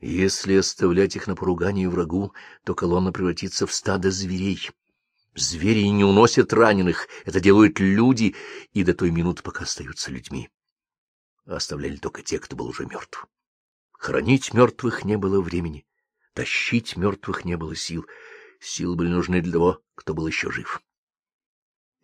Если 0.00 0.54
оставлять 0.54 1.16
их 1.16 1.26
на 1.26 1.34
поругание 1.34 1.88
врагу, 1.88 2.32
то 2.64 2.74
колонна 2.74 3.12
превратится 3.12 3.66
в 3.66 3.74
стадо 3.74 4.10
зверей. 4.10 4.70
Звери 5.34 5.86
не 5.88 6.04
уносят 6.04 6.52
раненых, 6.52 7.08
это 7.24 7.40
делают 7.40 7.80
люди, 7.80 8.34
и 8.72 8.84
до 8.84 8.94
той 8.94 9.10
минуты, 9.10 9.42
пока 9.42 9.64
остаются 9.64 10.10
людьми. 10.10 10.50
Оставляли 11.46 11.96
только 11.96 12.22
те, 12.22 12.38
кто 12.38 12.54
был 12.56 12.68
уже 12.68 12.86
мертв. 12.86 13.26
Хранить 13.92 14.54
мертвых 14.54 15.04
не 15.04 15.16
было 15.16 15.40
времени, 15.40 15.86
тащить 16.34 16.96
мертвых 16.96 17.44
не 17.44 17.56
было 17.56 17.74
сил. 17.74 18.06
Силы 18.60 18.96
были 18.96 19.08
нужны 19.08 19.40
для 19.40 19.52
того, 19.52 19.82
кто 19.94 20.14
был 20.14 20.26
еще 20.26 20.50
жив. 20.50 20.80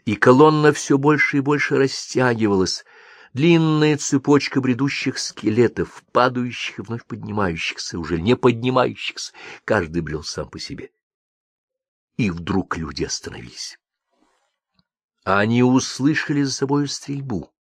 И 0.05 0.17
колонна 0.17 0.73
все 0.73 0.99
больше 0.99 1.38
и 1.38 1.40
больше 1.40 1.77
растягивалась, 1.77 2.85
длинная 3.35 3.99
цепочка 3.99 4.61
бредущих 4.61 5.18
скелетов, 5.18 6.03
падающих 6.12 6.79
и 6.79 6.83
вновь 6.83 7.05
поднимающихся, 7.05 7.99
уже 7.99 8.20
не 8.20 8.37
поднимающихся, 8.37 9.33
каждый 9.64 10.01
брел 10.01 10.23
сам 10.23 10.49
по 10.49 10.59
себе. 10.59 10.90
И 12.16 12.31
вдруг 12.31 12.77
люди 12.77 13.05
остановились. 13.05 13.79
Они 15.25 15.62
услышали 15.62 16.42
за 16.42 16.53
собой 16.53 16.88
стрельбу 16.88 17.53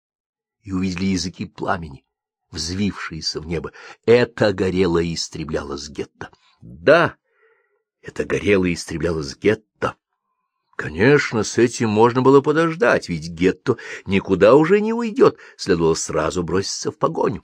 и 0.62 0.72
увидели 0.72 1.06
языки 1.06 1.46
пламени, 1.46 2.06
взвившиеся 2.52 3.42
в 3.42 3.48
небо. 3.48 3.72
Это 4.06 4.54
горело 4.54 5.00
и 5.00 5.16
истреблялось 5.16 5.90
гетто. 5.90 6.30
Да, 6.62 7.18
это 8.02 8.26
горело 8.26 8.66
и 8.66 8.74
истреблялось 8.74 9.36
гетто. 9.36 9.73
Конечно, 10.76 11.44
с 11.44 11.58
этим 11.58 11.90
можно 11.90 12.22
было 12.22 12.42
подождать, 12.42 13.08
ведь 13.08 13.30
гетто 13.30 13.78
никуда 14.06 14.56
уже 14.56 14.82
не 14.82 14.94
уйдет, 14.94 15.38
следовало 15.56 15.94
сразу 15.94 16.44
броситься 16.44 16.92
в 16.92 16.98
погоню. 16.98 17.44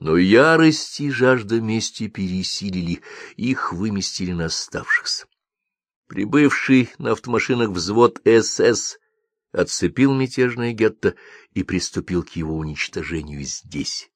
Но 0.00 0.16
ярость 0.16 1.00
и 1.00 1.10
жажда 1.10 1.60
мести 1.60 2.08
пересилили, 2.08 3.00
их 3.36 3.72
выместили 3.72 4.32
на 4.32 4.46
оставшихся. 4.46 5.26
Прибывший 6.06 6.90
на 6.98 7.12
автомашинах 7.12 7.70
взвод 7.70 8.20
СС 8.24 8.98
отцепил 9.52 10.14
мятежное 10.14 10.72
гетто 10.72 11.14
и 11.52 11.62
приступил 11.62 12.22
к 12.22 12.30
его 12.30 12.56
уничтожению 12.56 13.42
здесь, 13.42 14.10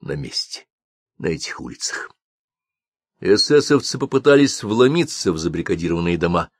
на 0.00 0.12
месте, 0.12 0.66
на 1.18 1.26
этих 1.26 1.60
улицах. 1.60 2.10
Эсэсовцы 3.20 3.98
попытались 3.98 4.62
вломиться 4.62 5.32
в 5.32 5.38
забрикадированные 5.38 6.18
дома. 6.18 6.50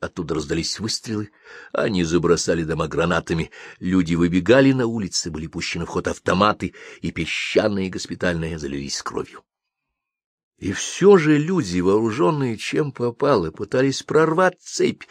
Оттуда 0.00 0.34
раздались 0.34 0.80
выстрелы, 0.80 1.30
они 1.72 2.04
забросали 2.04 2.64
дома 2.64 2.88
гранатами, 2.88 3.50
люди 3.80 4.14
выбегали 4.14 4.72
на 4.72 4.86
улицы, 4.86 5.30
были 5.30 5.46
пущены 5.46 5.84
в 5.84 5.90
ход 5.90 6.08
автоматы, 6.08 6.72
и 7.02 7.10
песчаные 7.10 7.90
госпитальные 7.90 8.58
залились 8.58 9.02
кровью. 9.02 9.44
И 10.56 10.72
все 10.72 11.18
же 11.18 11.36
люди, 11.36 11.80
вооруженные 11.80 12.56
чем 12.56 12.92
попало, 12.92 13.50
пытались 13.50 14.02
прорвать 14.02 14.58
цепь. 14.60 15.02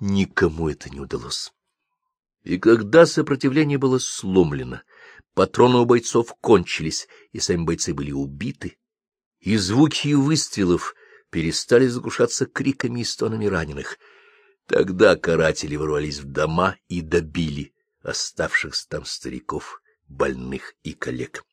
Никому 0.00 0.68
это 0.68 0.90
не 0.90 1.00
удалось. 1.00 1.52
И 2.44 2.58
когда 2.58 3.06
сопротивление 3.06 3.78
было 3.78 3.98
сломлено, 3.98 4.82
патроны 5.32 5.78
у 5.78 5.86
бойцов 5.86 6.34
кончились, 6.42 7.08
и 7.32 7.40
сами 7.40 7.64
бойцы 7.64 7.94
были 7.94 8.12
убиты, 8.12 8.76
и 9.40 9.56
звуки 9.56 10.12
выстрелов 10.12 10.94
перестали 11.30 11.86
заглушаться 11.86 12.44
криками 12.44 13.00
и 13.00 13.04
стонами 13.04 13.46
раненых. 13.46 13.98
Тогда 14.66 15.14
каратели 15.16 15.76
ворвались 15.76 16.18
в 16.18 16.24
дома 16.24 16.76
и 16.88 17.00
добили 17.00 17.72
оставшихся 18.02 18.88
там 18.88 19.04
стариков, 19.04 19.80
больных 20.08 20.74
и 20.82 20.92
коллег. 20.92 21.44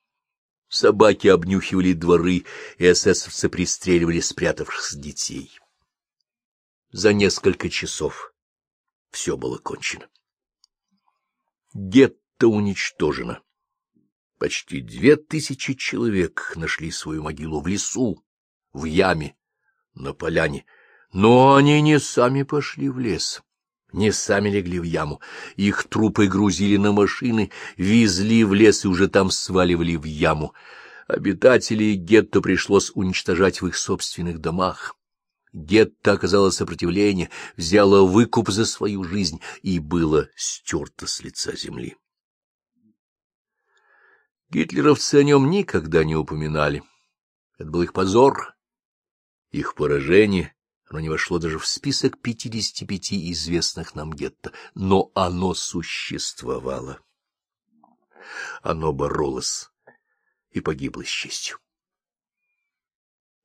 Собаки 0.67 1.27
обнюхивали 1.27 1.93
дворы, 1.93 2.45
и 2.77 2.91
эсэсовцы 2.91 3.49
пристреливали 3.49 4.19
спрятавшихся 4.19 4.97
детей. 4.97 5.59
За 6.91 7.13
несколько 7.13 7.69
часов 7.69 8.33
все 9.11 9.37
было 9.37 9.57
кончено. 9.57 10.09
Гетто 11.73 12.47
уничтожено. 12.47 13.41
Почти 14.39 14.81
две 14.81 15.15
тысячи 15.15 15.75
человек 15.75 16.53
нашли 16.55 16.91
свою 16.91 17.23
могилу 17.23 17.61
в 17.61 17.67
лесу, 17.67 18.23
в 18.73 18.85
яме, 18.85 19.35
на 19.93 20.13
поляне. 20.13 20.65
Но 21.13 21.53
они 21.53 21.79
не 21.81 21.99
сами 21.99 22.41
пошли 22.41 22.89
в 22.89 22.97
лес, 22.97 23.43
не 23.91 24.11
сами 24.11 24.49
легли 24.49 24.79
в 24.79 24.83
яму. 24.83 25.21
Их 25.55 25.83
трупы 25.83 26.27
грузили 26.27 26.77
на 26.77 26.91
машины, 26.91 27.51
везли 27.77 28.43
в 28.43 28.53
лес 28.53 28.83
и 28.83 28.87
уже 28.87 29.07
там 29.07 29.29
сваливали 29.29 29.95
в 29.95 30.05
яму. 30.05 30.55
Обитателей 31.07 31.93
гетто 31.93 32.41
пришлось 32.41 32.91
уничтожать 32.95 33.61
в 33.61 33.67
их 33.67 33.77
собственных 33.77 34.39
домах. 34.39 34.95
Гетто 35.53 36.13
оказало 36.13 36.49
сопротивление, 36.49 37.29
взяло 37.57 38.07
выкуп 38.07 38.49
за 38.49 38.65
свою 38.65 39.03
жизнь 39.03 39.39
и 39.61 39.77
было 39.77 40.29
стерто 40.35 41.05
с 41.05 41.21
лица 41.21 41.55
земли. 41.55 41.95
Гитлеровцы 44.49 45.15
о 45.15 45.23
нем 45.23 45.51
никогда 45.51 46.03
не 46.03 46.15
упоминали. 46.15 46.81
Это 47.59 47.69
был 47.69 47.83
их 47.83 47.93
позор, 47.93 48.55
их 49.51 49.75
поражение. 49.75 50.52
Оно 50.93 50.99
не 50.99 51.09
вошло 51.09 51.39
даже 51.39 51.57
в 51.57 51.65
список 51.65 52.19
55 52.19 53.13
известных 53.13 53.95
нам 53.95 54.13
гетто, 54.13 54.51
но 54.75 55.11
оно 55.15 55.55
существовало. 55.55 56.99
Оно 58.61 58.93
боролось 58.93 59.71
и 60.51 60.59
погибло 60.59 61.03
с 61.03 61.07
честью. 61.07 61.57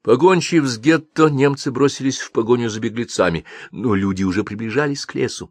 Погончив 0.02 0.66
с 0.66 0.76
гетто, 0.76 1.30
немцы 1.30 1.70
бросились 1.70 2.18
в 2.18 2.32
погоню 2.32 2.68
за 2.68 2.80
беглецами, 2.80 3.46
но 3.70 3.94
люди 3.94 4.24
уже 4.24 4.44
приближались 4.44 5.06
к 5.06 5.14
лесу. 5.14 5.50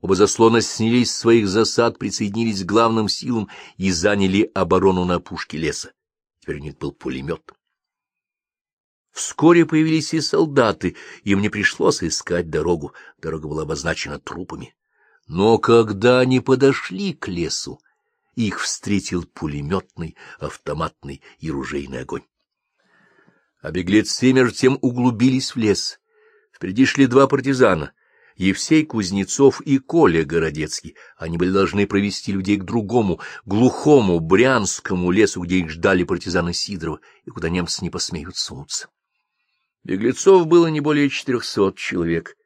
Оба 0.00 0.14
заслона 0.14 0.60
снялись 0.60 1.10
с 1.10 1.18
своих 1.18 1.48
засад, 1.48 1.98
присоединились 1.98 2.62
к 2.62 2.68
главным 2.68 3.08
силам 3.08 3.48
и 3.76 3.90
заняли 3.90 4.52
оборону 4.54 5.04
на 5.04 5.16
опушке 5.16 5.58
леса. 5.58 5.94
Теперь 6.38 6.58
у 6.58 6.62
них 6.62 6.78
был 6.78 6.92
пулемет. 6.92 7.54
Вскоре 9.14 9.64
появились 9.64 10.12
и 10.12 10.20
солдаты, 10.20 10.96
им 11.22 11.40
не 11.40 11.48
пришлось 11.48 12.02
искать 12.02 12.50
дорогу, 12.50 12.94
дорога 13.22 13.46
была 13.46 13.62
обозначена 13.62 14.18
трупами. 14.18 14.74
Но 15.28 15.58
когда 15.58 16.18
они 16.18 16.40
подошли 16.40 17.12
к 17.12 17.28
лесу, 17.28 17.78
их 18.34 18.60
встретил 18.60 19.24
пулеметный, 19.24 20.16
автоматный 20.40 21.22
и 21.38 21.48
ружейный 21.48 22.00
огонь. 22.00 22.24
А 23.62 23.70
беглецы 23.70 24.32
между 24.32 24.52
тем 24.52 24.78
углубились 24.82 25.54
в 25.54 25.58
лес. 25.58 26.00
Впереди 26.52 26.84
шли 26.84 27.06
два 27.06 27.28
партизана— 27.28 27.92
Евсей 28.36 28.84
Кузнецов 28.84 29.60
и 29.60 29.78
Коля 29.78 30.24
Городецкий. 30.24 30.96
Они 31.16 31.38
были 31.38 31.52
должны 31.52 31.86
провести 31.86 32.32
людей 32.32 32.56
к 32.56 32.64
другому, 32.64 33.20
глухому, 33.46 34.18
брянскому 34.18 35.12
лесу, 35.12 35.40
где 35.42 35.58
их 35.58 35.70
ждали 35.70 36.02
партизаны 36.02 36.52
Сидорова, 36.52 36.98
и 37.24 37.30
куда 37.30 37.48
немцы 37.48 37.84
не 37.84 37.90
посмеют 37.90 38.36
сунуться. 38.36 38.88
Беглецов 39.84 40.46
было 40.46 40.68
не 40.68 40.80
более 40.80 41.10
четырехсот 41.10 41.76
человек. 41.76 42.36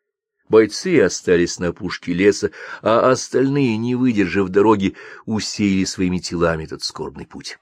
Бойцы 0.48 1.00
остались 1.00 1.58
на 1.58 1.68
опушке 1.68 2.12
леса, 2.12 2.50
а 2.82 3.10
остальные, 3.10 3.76
не 3.76 3.94
выдержав 3.94 4.48
дороги, 4.48 4.96
усеяли 5.24 5.84
своими 5.84 6.18
телами 6.18 6.64
этот 6.64 6.82
скорбный 6.82 7.26
путь. 7.26 7.58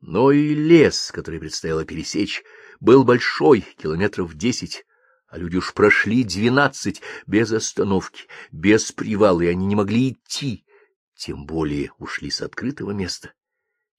Но 0.00 0.32
и 0.32 0.54
лес, 0.54 1.12
который 1.12 1.38
предстояло 1.38 1.84
пересечь, 1.84 2.42
был 2.80 3.04
большой, 3.04 3.64
километров 3.78 4.34
десять, 4.34 4.84
а 5.28 5.38
люди 5.38 5.56
уж 5.56 5.74
прошли 5.74 6.24
двенадцать 6.24 7.00
без 7.26 7.52
остановки, 7.52 8.24
без 8.50 8.90
привала, 8.90 9.42
и 9.42 9.46
они 9.46 9.66
не 9.66 9.76
могли 9.76 10.10
идти, 10.10 10.64
тем 11.14 11.46
более 11.46 11.92
ушли 11.98 12.30
с 12.30 12.40
открытого 12.42 12.90
места. 12.90 13.32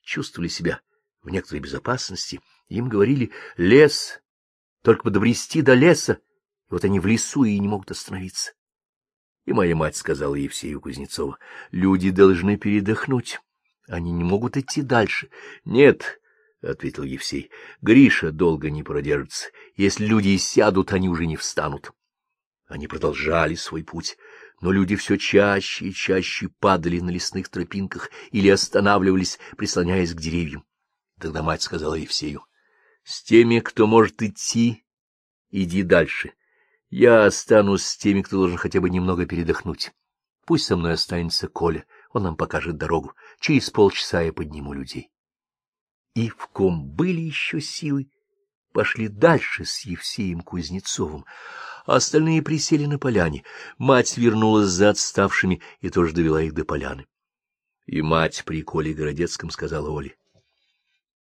Чувствовали 0.04 0.50
себя 0.50 0.82
в 1.22 1.30
некоторой 1.30 1.62
безопасности, 1.62 2.42
им 2.68 2.90
говорили 2.90 3.32
«лес», 3.58 4.20
только 4.86 5.04
бы 5.04 5.10
добрести 5.10 5.64
до 5.64 5.74
леса, 5.74 6.20
и 6.70 6.74
вот 6.74 6.86
они 6.86 7.00
в 7.00 7.08
лесу 7.08 7.44
и 7.44 7.58
не 7.58 7.68
могут 7.68 7.90
остановиться. 7.90 8.54
И 9.46 9.52
моя 9.52 9.76
мать 9.76 9.96
сказала 9.96 10.36
Евсею 10.36 10.80
Кузнецова, 10.80 11.40
люди 11.72 12.12
должны 12.12 12.56
передохнуть, 12.56 13.40
они 13.88 14.12
не 14.12 14.24
могут 14.24 14.58
идти 14.58 14.84
дальше. 14.84 15.30
Нет,— 15.66 16.22
ответил 16.62 17.04
Евсей.— 17.04 17.50
Гриша 17.82 18.32
долго 18.32 18.70
не 18.70 18.84
продержится. 18.84 19.50
Если 19.76 20.06
люди 20.06 20.38
сядут, 20.38 20.94
они 20.94 21.10
уже 21.10 21.26
не 21.26 21.36
встанут. 21.36 21.92
Они 22.68 22.88
продолжали 22.88 23.56
свой 23.56 23.84
путь, 23.84 24.18
но 24.62 24.72
люди 24.72 24.96
все 24.96 25.18
чаще 25.18 25.86
и 25.86 25.94
чаще 25.94 26.50
падали 26.60 27.00
на 27.00 27.10
лесных 27.10 27.50
тропинках 27.50 28.12
или 28.32 28.50
останавливались, 28.50 29.40
прислоняясь 29.58 30.14
к 30.14 30.22
деревьям. 30.22 30.64
Тогда 31.20 31.42
мать 31.42 31.64
сказала 31.64 31.96
Евсею,— 31.96 32.44
С 33.06 33.24
теми, 33.24 33.60
кто 33.60 33.88
может 33.88 34.22
идти, 34.22 34.84
иди 35.50 35.84
дальше. 35.84 36.34
Я 36.90 37.26
останусь 37.26 37.86
с 37.86 37.96
теми, 37.96 38.22
кто 38.22 38.36
должен 38.36 38.58
хотя 38.58 38.82
бы 38.82 38.90
немного 38.90 39.26
передохнуть. 39.26 39.94
Пусть 40.46 40.66
со 40.66 40.76
мной 40.76 40.94
останется 40.94 41.48
Коля, 41.48 41.86
он 42.12 42.24
нам 42.24 42.36
покажет 42.36 42.76
дорогу. 42.76 43.14
Через 43.40 43.70
полчаса 43.70 44.22
я 44.22 44.34
подниму 44.34 44.74
людей 44.74 45.12
и 46.16 46.30
в 46.30 46.48
ком 46.48 46.88
были 46.88 47.20
еще 47.20 47.62
силы, 47.62 48.10
пошли 48.72 49.08
дальше 49.10 49.66
с 49.66 49.82
Евсеем 49.82 50.42
Кузнецовым, 50.42 51.26
а 51.86 51.98
остальные 51.98 52.42
присели 52.42 52.86
на 52.86 52.98
поляне. 52.98 53.44
Мать 53.78 54.18
вернулась 54.18 54.70
за 54.70 54.90
отставшими 54.90 55.62
и 55.82 55.90
тоже 55.90 56.14
довела 56.14 56.42
их 56.42 56.54
до 56.54 56.66
поляны. 56.66 57.06
И 57.86 58.02
мать 58.02 58.44
при 58.46 58.64
Коле 58.64 58.94
Городецком 58.94 59.52
сказала 59.52 59.90
Оле,— 59.90 60.16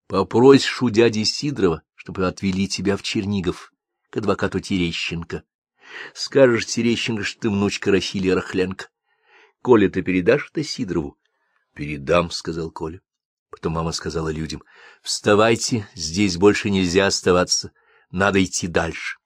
Попросишь 0.08 0.84
у 0.84 0.90
дяди 0.92 1.24
Сидорова, 1.24 1.82
чтобы 1.96 2.28
отвели 2.28 2.68
тебя 2.68 2.96
в 2.96 3.02
Чернигов, 3.02 3.74
к 4.12 4.18
адвокату 4.18 4.60
Терещенко. 4.60 5.44
Скажешь 6.14 6.68
Терещенко, 6.68 7.24
что 7.24 7.42
ты 7.42 7.50
внучка 7.50 7.92
Рахилия 7.92 8.36
Рахленко. 8.36 8.90
Коля, 9.62 9.90
ты 9.90 10.04
передашь 10.04 10.50
это 10.52 10.64
Сидорову?— 10.64 11.18
Передам,— 11.74 12.30
сказал 12.32 12.72
Коля. 12.72 13.02
Потом 13.50 13.74
мама 13.74 13.92
сказала 13.92 14.30
людям,— 14.30 14.64
вставайте, 15.02 15.90
здесь 15.94 16.38
больше 16.38 16.70
нельзя 16.70 17.08
оставаться, 17.08 17.72
надо 18.12 18.44
идти 18.44 18.68
дальше. 18.68 19.18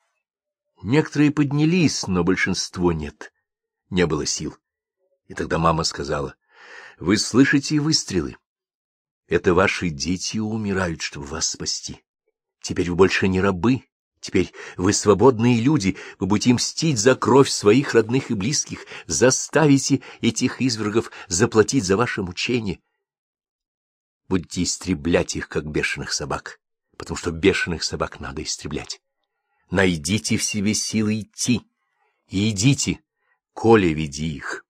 Некоторые 0.81 1.31
поднялись, 1.31 2.07
но 2.07 2.23
большинство 2.23 2.91
нет, 2.91 3.33
не 3.89 4.07
было 4.07 4.25
сил. 4.25 4.57
И 5.27 5.33
тогда 5.33 5.59
мама 5.59 5.83
сказала,— 5.83 6.35
вы 6.99 7.17
слышите 7.17 7.79
выстрелы? 7.79 8.37
Это 9.29 9.53
ваши 9.53 9.89
дети 9.89 10.39
умирают, 10.39 11.01
чтобы 11.01 11.27
вас 11.27 11.49
спасти. 11.49 12.01
Теперь 12.61 12.89
вы 12.89 12.95
больше 12.95 13.27
не 13.27 13.39
рабы, 13.39 13.83
Теперь 14.21 14.51
вы 14.75 14.91
свободные 14.91 15.61
люди, 15.61 15.95
вы 16.19 16.27
будете 16.27 16.53
мстить 16.53 16.99
за 16.99 17.15
кровь 17.15 17.49
своих 17.49 17.93
родных 17.93 18.31
и 18.31 18.33
близких, 18.33 18.85
заставите 19.07 20.01
этих 20.19 20.61
извергов 20.61 21.09
заплатить 21.29 21.85
за 21.85 21.95
ваше 21.95 22.21
мучение. 22.21 22.81
Будете 24.27 24.63
истреблять 24.63 25.37
их, 25.37 25.47
как 25.47 25.65
бешеных 25.65 26.11
собак, 26.11 26.59
потому 26.97 27.17
что 27.17 27.31
бешеных 27.31 27.81
собак 27.81 28.19
надо 28.19 28.43
истреблять. 28.43 29.01
Найдите 29.71 30.35
в 30.35 30.43
себе 30.43 30.73
силы 30.73 31.21
идти, 31.21 31.61
и 32.27 32.49
идите, 32.49 32.99
Коля, 33.53 33.93
веди 33.93 34.35
их. 34.35 34.65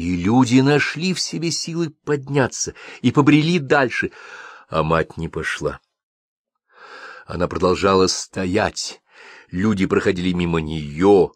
И 0.00 0.16
люди 0.16 0.60
нашли 0.60 1.12
в 1.12 1.20
себе 1.20 1.50
силы 1.50 1.90
подняться 1.90 2.72
и 3.02 3.12
побрели 3.12 3.58
дальше, 3.58 4.12
а 4.70 4.82
мать 4.82 5.18
не 5.18 5.28
пошла. 5.28 5.78
Она 7.26 7.48
продолжала 7.48 8.06
стоять. 8.06 9.02
Люди 9.50 9.84
проходили 9.84 10.32
мимо 10.32 10.62
нее, 10.62 11.32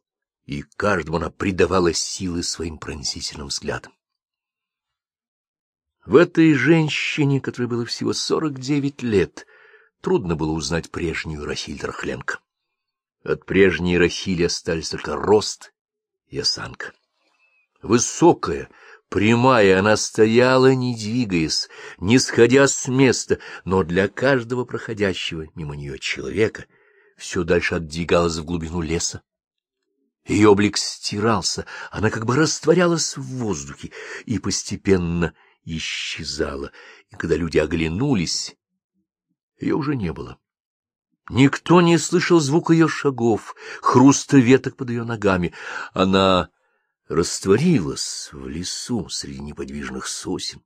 и 0.46 0.62
каждому 0.78 1.18
она 1.18 1.28
придавала 1.28 1.92
силы 1.92 2.42
своим 2.42 2.78
пронзительным 2.78 3.48
взглядам. 3.48 3.92
В 6.06 6.16
этой 6.16 6.54
женщине, 6.54 7.42
которой 7.42 7.66
было 7.66 7.84
всего 7.84 8.14
сорок 8.14 8.58
девять 8.58 9.02
лет, 9.02 9.46
трудно 10.00 10.36
было 10.36 10.52
узнать 10.52 10.90
прежнюю 10.90 11.44
Рахиль 11.44 11.84
Рахленко. 11.84 12.38
От 13.24 13.44
прежней 13.44 13.98
Рахили 13.98 14.44
остались 14.44 14.88
только 14.88 15.16
рост 15.16 15.74
и 16.28 16.38
осанка. 16.38 16.94
Высокая, 17.84 18.70
Прямая 19.10 19.78
она 19.78 19.96
стояла, 19.96 20.74
не 20.74 20.96
двигаясь, 20.96 21.68
не 21.98 22.18
сходя 22.18 22.66
с 22.66 22.88
места, 22.88 23.38
но 23.64 23.84
для 23.84 24.08
каждого 24.08 24.64
проходящего 24.64 25.46
мимо 25.54 25.76
нее 25.76 25.98
человека 25.98 26.64
все 27.16 27.44
дальше 27.44 27.76
отдвигалась 27.76 28.36
в 28.36 28.44
глубину 28.44 28.80
леса. 28.80 29.22
Ее 30.26 30.48
облик 30.48 30.78
стирался, 30.78 31.66
она 31.92 32.10
как 32.10 32.24
бы 32.24 32.34
растворялась 32.34 33.18
в 33.18 33.22
воздухе 33.22 33.92
и 34.24 34.38
постепенно 34.38 35.34
исчезала, 35.64 36.72
и 37.10 37.16
когда 37.16 37.36
люди 37.36 37.58
оглянулись, 37.58 38.56
ее 39.60 39.74
уже 39.76 39.94
не 39.94 40.12
было. 40.12 40.38
Никто 41.28 41.82
не 41.82 41.98
слышал 41.98 42.40
звука 42.40 42.72
ее 42.72 42.88
шагов, 42.88 43.54
хруста 43.80 44.38
веток 44.38 44.76
под 44.76 44.88
ее 44.90 45.04
ногами. 45.04 45.52
Она 45.92 46.50
растворилась 47.08 48.30
в 48.32 48.46
лесу 48.48 49.08
среди 49.08 49.40
неподвижных 49.40 50.06
сосен, 50.06 50.62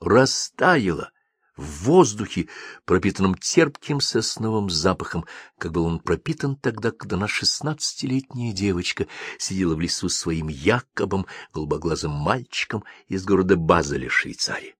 растаяла 0.00 1.12
в 1.56 1.84
воздухе, 1.84 2.48
пропитанном 2.84 3.34
терпким 3.34 4.00
сосновым 4.00 4.70
запахом, 4.70 5.26
как 5.58 5.72
был 5.72 5.86
он 5.86 5.98
пропитан 5.98 6.54
тогда, 6.54 6.92
когда 6.92 7.16
наша 7.16 7.40
шестнадцатилетняя 7.40 8.52
девочка 8.52 9.08
сидела 9.38 9.74
в 9.74 9.80
лесу 9.80 10.08
с 10.08 10.16
своим 10.16 10.46
Якобом, 10.48 11.26
голубоглазым 11.52 12.12
мальчиком 12.12 12.84
из 13.08 13.24
города 13.24 13.56
Базеля, 13.56 14.08
Швейцарии. 14.08 14.76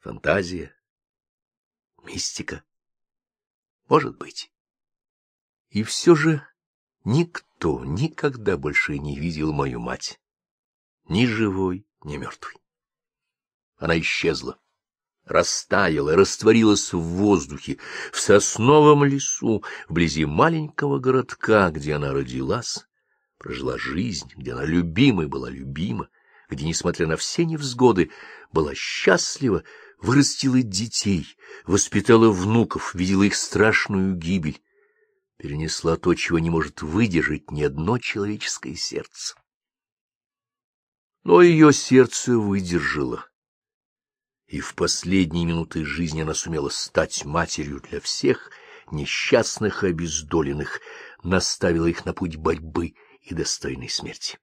Фантазия, 0.00 0.74
мистика, 2.02 2.64
может 3.88 4.18
быть. 4.18 4.50
И 5.68 5.84
все 5.84 6.16
же 6.16 6.44
Никто 7.08 7.84
никогда 7.84 8.56
больше 8.56 8.98
не 8.98 9.16
видел 9.16 9.52
мою 9.52 9.78
мать, 9.78 10.18
ни 11.08 11.24
живой, 11.24 11.86
ни 12.02 12.16
мертвой. 12.16 12.60
Она 13.76 13.96
исчезла, 14.00 14.58
растаяла, 15.24 16.16
растворилась 16.16 16.92
в 16.92 16.98
воздухе, 16.98 17.78
в 18.10 18.18
сосновом 18.18 19.04
лесу, 19.04 19.62
вблизи 19.88 20.24
маленького 20.24 20.98
городка, 20.98 21.70
где 21.70 21.94
она 21.94 22.12
родилась, 22.12 22.88
прожила 23.38 23.78
жизнь, 23.78 24.32
где 24.34 24.54
она 24.54 24.64
любимой 24.64 25.28
была 25.28 25.48
любима, 25.48 26.08
где, 26.50 26.66
несмотря 26.66 27.06
на 27.06 27.16
все 27.16 27.44
невзгоды, 27.44 28.10
была 28.50 28.74
счастлива, 28.74 29.62
вырастила 30.00 30.60
детей, 30.60 31.36
воспитала 31.66 32.30
внуков, 32.32 32.96
видела 32.96 33.22
их 33.22 33.36
страшную 33.36 34.16
гибель, 34.16 34.60
перенесла 35.38 35.96
то, 35.96 36.14
чего 36.14 36.38
не 36.38 36.50
может 36.50 36.82
выдержать 36.82 37.50
ни 37.50 37.62
одно 37.62 37.98
человеческое 37.98 38.74
сердце. 38.74 39.34
Но 41.24 41.42
ее 41.42 41.72
сердце 41.72 42.38
выдержало, 42.38 43.28
и 44.46 44.60
в 44.60 44.74
последние 44.74 45.44
минуты 45.44 45.84
жизни 45.84 46.22
она 46.22 46.34
сумела 46.34 46.68
стать 46.68 47.24
матерью 47.24 47.80
для 47.80 48.00
всех 48.00 48.50
несчастных 48.90 49.82
и 49.82 49.88
обездоленных, 49.88 50.80
наставила 51.22 51.86
их 51.86 52.04
на 52.04 52.14
путь 52.14 52.36
борьбы 52.36 52.94
и 53.22 53.34
достойной 53.34 53.88
смерти. 53.88 54.38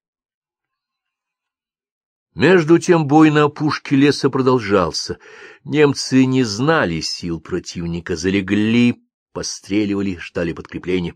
Между 2.36 2.80
тем 2.80 3.08
бой 3.08 3.30
на 3.30 3.44
опушке 3.44 3.96
леса 3.96 4.30
продолжался. 4.30 5.20
Немцы 5.64 6.26
не 6.26 6.44
знали 6.44 7.00
сил 7.00 7.40
противника, 7.40 8.16
залегли 8.16 9.04
постреливали, 9.34 10.18
ждали 10.18 10.54
подкрепления. 10.54 11.16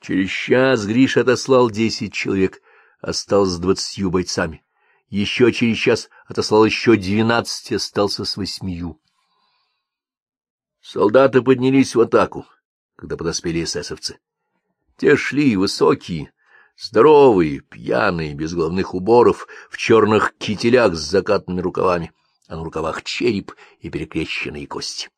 Через 0.00 0.30
час 0.30 0.84
Гриш 0.84 1.16
отослал 1.16 1.70
десять 1.70 2.12
человек, 2.12 2.60
остался 3.00 3.52
с 3.52 3.58
двадцатью 3.58 4.10
бойцами. 4.10 4.64
Еще 5.08 5.52
через 5.52 5.78
час 5.78 6.10
отослал 6.26 6.64
еще 6.64 6.96
двенадцать, 6.96 7.72
остался 7.72 8.24
с 8.24 8.36
восьмию. 8.36 9.00
Солдаты 10.80 11.42
поднялись 11.42 11.94
в 11.94 12.00
атаку, 12.00 12.46
когда 12.96 13.16
подоспели 13.16 13.62
эсэсовцы. 13.62 14.18
Те 14.96 15.16
шли 15.16 15.56
высокие, 15.56 16.32
здоровые, 16.76 17.60
пьяные, 17.60 18.34
без 18.34 18.54
головных 18.54 18.94
уборов, 18.94 19.46
в 19.70 19.76
черных 19.76 20.34
кителях 20.38 20.94
с 20.96 21.00
закатными 21.00 21.60
рукавами, 21.60 22.12
а 22.48 22.56
на 22.56 22.64
рукавах 22.64 23.04
череп 23.04 23.52
и 23.78 23.90
перекрещенные 23.90 24.66
кости. 24.66 25.08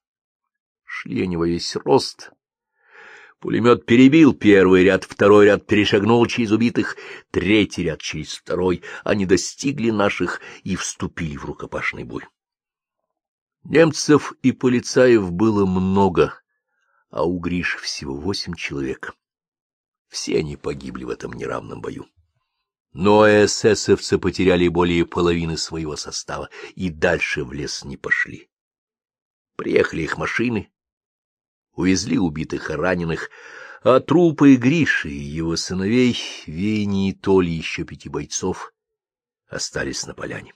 Шли 0.96 1.22
они 1.22 1.36
во 1.36 1.48
весь 1.48 1.74
рост. 1.74 2.30
Пулемет 3.40 3.84
перебил 3.84 4.32
первый 4.32 4.84
ряд, 4.84 5.02
второй 5.02 5.46
ряд 5.46 5.66
перешагнул 5.66 6.24
через 6.26 6.52
убитых, 6.52 6.96
третий 7.32 7.82
ряд 7.82 8.00
через 8.00 8.34
второй. 8.34 8.84
Они 9.02 9.26
достигли 9.26 9.90
наших 9.90 10.40
и 10.62 10.76
вступили 10.76 11.36
в 11.36 11.46
рукопашный 11.46 12.04
бой. 12.04 12.22
Немцев 13.64 14.34
и 14.42 14.52
полицаев 14.52 15.32
было 15.32 15.66
много, 15.66 16.40
а 17.10 17.24
у 17.24 17.40
Гриш 17.40 17.76
всего 17.82 18.14
восемь 18.14 18.54
человек. 18.54 19.16
Все 20.06 20.38
они 20.38 20.56
погибли 20.56 21.02
в 21.02 21.10
этом 21.10 21.32
неравном 21.32 21.80
бою. 21.80 22.06
Но 22.92 23.26
эсэсовцы 23.26 24.18
потеряли 24.18 24.68
более 24.68 25.04
половины 25.04 25.56
своего 25.56 25.96
состава 25.96 26.50
и 26.76 26.88
дальше 26.88 27.42
в 27.44 27.52
лес 27.52 27.84
не 27.84 27.96
пошли. 27.96 28.48
Приехали 29.56 30.02
их 30.02 30.18
машины, 30.18 30.70
увезли 31.74 32.18
убитых 32.18 32.70
и 32.70 32.74
раненых, 32.74 33.30
а 33.82 34.00
трупы 34.00 34.56
Гриши 34.56 35.10
и 35.10 35.22
его 35.22 35.56
сыновей, 35.56 36.18
Вени 36.46 37.10
и 37.10 37.12
Толи, 37.12 37.50
еще 37.50 37.84
пяти 37.84 38.08
бойцов, 38.08 38.72
остались 39.48 40.06
на 40.06 40.14
поляне. 40.14 40.54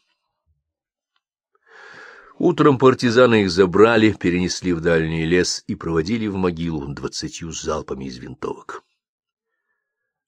Утром 2.39 2.79
партизаны 2.79 3.43
их 3.43 3.51
забрали, 3.51 4.13
перенесли 4.13 4.73
в 4.73 4.81
дальний 4.81 5.27
лес 5.27 5.65
и 5.67 5.75
проводили 5.75 6.29
в 6.29 6.37
могилу 6.37 6.87
двадцатью 6.87 7.51
залпами 7.51 8.05
из 8.05 8.17
винтовок. 8.19 8.85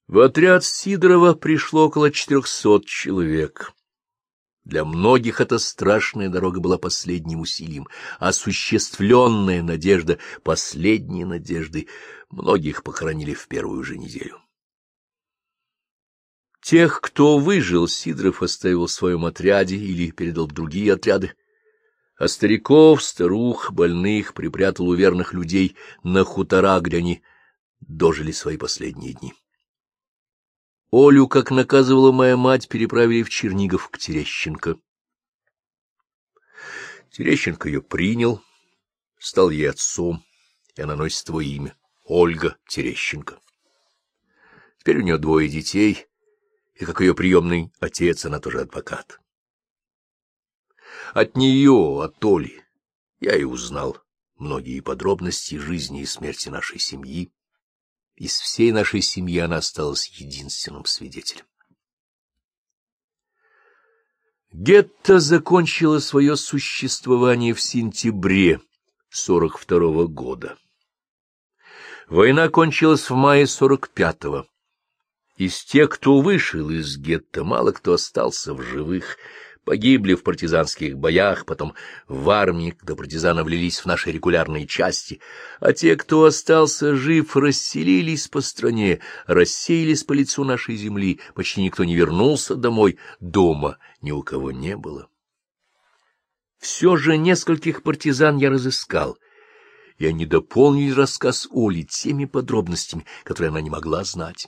В 0.07 0.19
отряд 0.19 0.65
Сидорова 0.65 1.35
пришло 1.35 1.85
около 1.85 2.11
четырехсот 2.11 2.85
человек. 2.85 3.71
Для 4.63 4.85
многих 4.85 5.41
эта 5.41 5.57
страшная 5.57 6.29
дорога 6.29 6.59
была 6.59 6.77
последним 6.77 7.41
усилием, 7.41 7.87
осуществленная 8.19 9.63
надежда 9.63 10.19
последней 10.43 11.25
надежды. 11.25 11.87
Многих 12.29 12.83
похоронили 12.83 13.33
в 13.33 13.47
первую 13.47 13.83
же 13.83 13.97
неделю. 13.97 14.39
Тех, 16.61 17.01
кто 17.01 17.39
выжил, 17.39 17.87
Сидоров 17.87 18.43
оставил 18.43 18.85
в 18.85 18.91
своем 18.91 19.25
отряде 19.25 19.77
или 19.77 20.11
передал 20.11 20.47
в 20.47 20.51
другие 20.51 20.93
отряды, 20.93 21.33
а 22.17 22.27
стариков, 22.27 23.01
старух, 23.03 23.71
больных 23.71 24.35
припрятал 24.35 24.87
у 24.89 24.93
верных 24.93 25.33
людей 25.33 25.75
на 26.03 26.23
хутора, 26.23 26.79
где 26.79 26.97
они 26.97 27.23
дожили 27.79 28.31
свои 28.31 28.57
последние 28.57 29.13
дни. 29.13 29.33
Олю, 30.91 31.29
как 31.29 31.51
наказывала 31.51 32.11
моя 32.11 32.35
мать, 32.35 32.67
переправили 32.67 33.23
в 33.23 33.29
Чернигов 33.29 33.87
к 33.89 33.97
Терещенко. 33.97 34.77
Терещенко 37.11 37.69
ее 37.69 37.81
принял, 37.81 38.41
стал 39.17 39.51
ей 39.51 39.69
отцом, 39.69 40.21
и 40.75 40.81
она 40.81 40.97
носит 40.97 41.25
твое 41.25 41.47
имя— 41.47 41.77
Ольга 42.03 42.57
Терещенко. 42.67 43.39
Теперь 44.79 44.97
у 44.97 45.01
нее 45.01 45.17
двое 45.17 45.47
детей, 45.47 46.07
и, 46.73 46.83
как 46.83 46.99
ее 46.99 47.15
приемный 47.15 47.71
отец, 47.79 48.25
она 48.25 48.39
тоже 48.39 48.59
адвокат. 48.59 49.21
От 51.13 51.37
нее, 51.37 52.03
от 52.03 52.23
Оли, 52.25 52.65
я 53.21 53.37
и 53.37 53.45
узнал 53.45 53.97
многие 54.35 54.81
подробности 54.81 55.55
жизни 55.55 56.01
и 56.01 56.05
смерти 56.05 56.49
нашей 56.49 56.79
семьи, 56.79 57.31
из 58.21 58.39
всей 58.39 58.71
нашей 58.71 59.01
семьи 59.01 59.39
она 59.39 59.57
осталась 59.57 60.07
единственным 60.09 60.85
свидетелем. 60.85 61.45
Гетто 64.51 65.19
закончило 65.19 65.97
свое 65.97 66.37
существование 66.37 67.55
в 67.55 67.61
сентябре 67.61 68.61
42 69.09 69.79
-го 69.79 70.07
года. 70.07 70.55
Война 72.09 72.49
кончилась 72.49 73.09
в 73.09 73.15
мае 73.15 73.45
45-го. 73.45 74.45
Из 75.37 75.63
тех, 75.63 75.89
кто 75.89 76.21
вышел 76.21 76.69
из 76.69 76.97
гетто, 76.97 77.43
мало 77.43 77.71
кто 77.71 77.93
остался 77.93 78.53
в 78.53 78.61
живых, 78.61 79.17
погибли 79.65 80.15
в 80.15 80.23
партизанских 80.23 80.97
боях, 80.97 81.45
потом 81.45 81.73
в 82.07 82.29
армии, 82.29 82.71
когда 82.71 82.95
партизаны 82.95 83.43
влились 83.43 83.79
в 83.79 83.85
наши 83.85 84.11
регулярные 84.11 84.65
части, 84.67 85.21
а 85.59 85.73
те, 85.73 85.95
кто 85.95 86.25
остался 86.25 86.95
жив, 86.95 87.35
расселились 87.35 88.27
по 88.27 88.41
стране, 88.41 88.99
рассеялись 89.27 90.03
по 90.03 90.13
лицу 90.13 90.43
нашей 90.43 90.75
земли, 90.75 91.19
почти 91.35 91.61
никто 91.61 91.83
не 91.83 91.95
вернулся 91.95 92.55
домой, 92.55 92.97
дома 93.19 93.77
ни 94.01 94.11
у 94.11 94.23
кого 94.23 94.51
не 94.51 94.75
было. 94.75 95.07
Все 96.57 96.95
же 96.95 97.17
нескольких 97.17 97.83
партизан 97.83 98.37
я 98.37 98.49
разыскал, 98.49 99.17
и 99.97 100.05
они 100.05 100.25
дополнили 100.25 100.91
рассказ 100.91 101.47
Оли 101.51 101.83
теми 101.83 102.25
подробностями, 102.25 103.05
которые 103.23 103.49
она 103.49 103.61
не 103.61 103.69
могла 103.69 104.03
знать. 104.03 104.47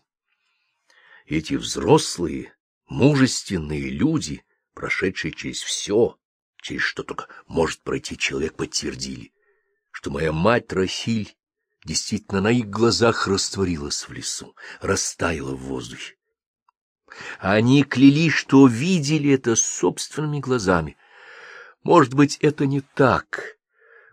Эти 1.26 1.54
взрослые, 1.54 2.54
мужественные 2.88 3.89
люди— 3.89 4.43
прошедшие 4.74 5.32
через 5.32 5.62
все, 5.62 6.18
через 6.62 6.82
что 6.82 7.04
только 7.04 7.28
может 7.48 7.82
пройти 7.82 8.18
человек, 8.18 8.56
подтвердили, 8.56 9.34
что 9.92 10.12
моя 10.12 10.32
мать 10.32 10.72
Рахиль 10.74 11.36
действительно 11.86 12.42
на 12.42 12.52
их 12.52 12.70
глазах 12.70 13.28
растворилась 13.28 14.08
в 14.08 14.12
лесу, 14.12 14.56
растаяла 14.82 15.56
в 15.56 15.62
воздухе. 15.62 16.16
Они 17.40 17.84
клялись, 17.84 18.34
что 18.34 18.68
видели 18.68 19.32
это 19.32 19.56
собственными 19.56 20.40
глазами. 20.40 20.98
Может 21.84 22.14
быть, 22.14 22.38
это 22.38 22.66
не 22.66 22.82
так. 22.82 23.58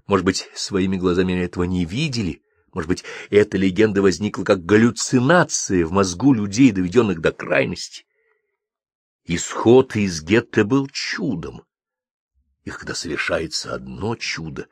Может 0.07 0.27
быть, 0.27 0.51
своими 0.55 0.97
глазами 0.97 1.33
этого 1.41 1.65
не 1.65 1.85
видели. 1.85 2.43
Может 2.73 2.89
быть, 2.89 3.05
эта 3.31 3.57
легенда 3.57 4.03
возникла 4.03 4.45
как 4.45 4.65
галлюцинация 4.65 5.87
в 5.87 5.93
мозгу 5.93 6.35
людей, 6.35 6.73
доведенных 6.73 7.21
до 7.21 7.33
крайности. 7.33 8.05
Исход 9.25 9.97
из 9.97 10.23
гетто 10.23 10.65
был 10.65 10.89
чудом. 10.89 11.65
И 12.65 12.71
когда 12.71 12.95
совершается 12.95 13.75
одно 13.75 14.17
чудо, 14.17 14.69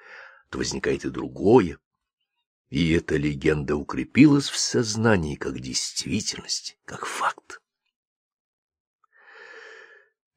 то 0.50 0.58
возникает 0.58 1.04
и 1.04 1.10
другое. 1.10 1.78
И 2.68 2.92
эта 2.92 3.16
легенда 3.16 3.76
укрепилась 3.76 4.48
в 4.48 4.58
сознании 4.58 5.36
как 5.36 5.58
действительность, 5.60 6.78
как 6.84 7.06
факт. 7.06 7.60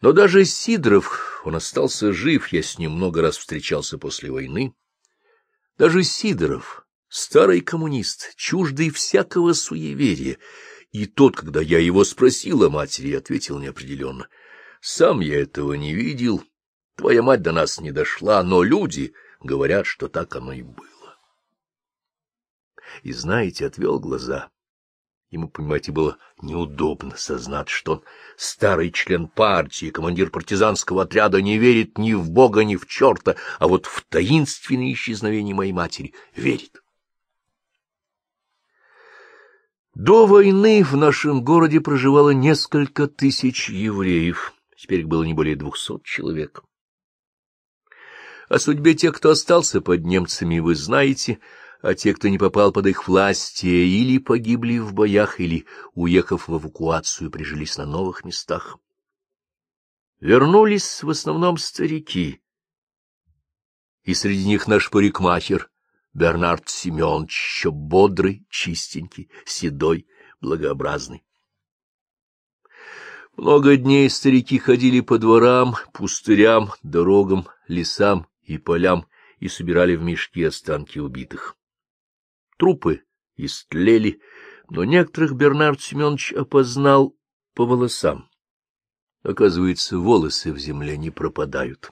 Но 0.01 0.13
даже 0.13 0.45
Сидоров, 0.45 1.41
он 1.45 1.55
остался 1.55 2.11
жив, 2.11 2.47
я 2.51 2.63
с 2.63 2.77
ним 2.79 2.93
много 2.93 3.21
раз 3.21 3.37
встречался 3.37 3.97
после 3.97 4.31
войны. 4.31 4.73
Даже 5.77 6.03
Сидоров, 6.03 6.85
старый 7.07 7.61
коммунист, 7.61 8.33
чуждый 8.35 8.89
всякого 8.89 9.53
суеверия, 9.53 10.37
и 10.91 11.05
тот, 11.05 11.37
когда 11.37 11.61
я 11.61 11.79
его 11.79 12.03
спросил 12.03 12.63
о 12.63 12.69
матери, 12.69 13.13
ответил 13.13 13.59
неопределенно. 13.59 14.27
Сам 14.81 15.21
я 15.21 15.41
этого 15.41 15.73
не 15.73 15.93
видел. 15.93 16.43
Твоя 16.97 17.21
мать 17.21 17.41
до 17.41 17.51
нас 17.51 17.79
не 17.79 17.91
дошла, 17.91 18.43
но 18.43 18.63
люди 18.63 19.13
говорят, 19.39 19.85
что 19.85 20.07
так 20.07 20.35
оно 20.35 20.51
и 20.51 20.63
было. 20.63 21.17
И, 23.03 23.13
знаете, 23.13 23.65
отвел 23.65 23.99
глаза. 23.99 24.49
Ему, 25.29 25.47
понимаете, 25.47 25.93
было 25.93 26.17
неудобно 26.41 27.15
сознать, 27.15 27.69
что 27.69 27.93
он, 27.93 28.03
старый 28.35 28.91
член 28.91 29.29
партии, 29.29 29.89
командир 29.89 30.29
партизанского 30.29 31.03
отряда, 31.03 31.41
не 31.41 31.57
верит 31.57 31.97
ни 31.97 32.13
в 32.13 32.29
Бога, 32.29 32.65
ни 32.65 32.75
в 32.75 32.85
черта, 32.85 33.37
а 33.59 33.69
вот 33.69 33.85
в 33.85 34.03
таинственное 34.09 34.91
исчезновение 34.91 35.55
моей 35.55 35.71
матери 35.71 36.13
верит. 36.35 36.80
До 39.93 40.25
войны 40.25 40.83
в 40.83 40.95
нашем 40.95 41.43
городе 41.43 41.81
проживало 41.81 42.29
несколько 42.29 43.07
тысяч 43.07 43.69
евреев, 43.69 44.53
теперь 44.77 45.01
их 45.01 45.07
было 45.07 45.23
не 45.23 45.33
более 45.33 45.57
двухсот 45.57 46.03
человек. 46.03 46.63
О 48.47 48.57
судьбе 48.57 48.93
тех, 48.93 49.15
кто 49.15 49.31
остался 49.31 49.81
под 49.81 50.05
немцами, 50.05 50.59
вы 50.59 50.75
знаете, 50.75 51.39
а 51.81 51.93
те, 51.93 52.13
кто 52.13 52.29
не 52.29 52.37
попал 52.37 52.71
под 52.71 52.87
их 52.87 53.07
власть, 53.07 53.63
или 53.63 54.17
погибли 54.17 54.77
в 54.77 54.93
боях, 54.93 55.39
или, 55.39 55.65
уехав 55.93 56.47
в 56.47 56.57
эвакуацию, 56.57 57.31
прижились 57.31 57.77
на 57.77 57.85
новых 57.85 58.23
местах. 58.23 58.77
Вернулись 60.19 61.01
в 61.01 61.09
основном 61.09 61.57
старики, 61.57 62.41
и 64.03 64.13
среди 64.13 64.45
них 64.45 64.67
наш 64.67 64.89
парикмахер, 64.89 65.70
Бернард 66.13 66.67
Семенович, 66.69 67.31
еще 67.31 67.71
бодрый, 67.71 68.45
чистенький, 68.49 69.29
седой, 69.45 70.07
благообразный. 70.41 71.23
Много 73.37 73.77
дней 73.77 74.09
старики 74.09 74.59
ходили 74.59 74.99
по 74.99 75.17
дворам, 75.17 75.75
пустырям, 75.93 76.71
дорогам, 76.83 77.47
лесам 77.67 78.27
и 78.43 78.57
полям 78.57 79.07
и 79.39 79.47
собирали 79.47 79.95
в 79.95 80.03
мешки 80.03 80.43
останки 80.43 80.99
убитых. 80.99 81.55
Трупы 82.57 83.03
истлели, 83.37 84.21
но 84.69 84.83
некоторых 84.83 85.33
Бернард 85.33 85.81
Семенович 85.81 86.33
опознал 86.33 87.15
по 87.55 87.65
волосам. 87.65 88.29
Оказывается, 89.23 89.97
волосы 89.97 90.51
в 90.51 90.59
земле 90.59 90.97
не 90.97 91.09
пропадают 91.09 91.91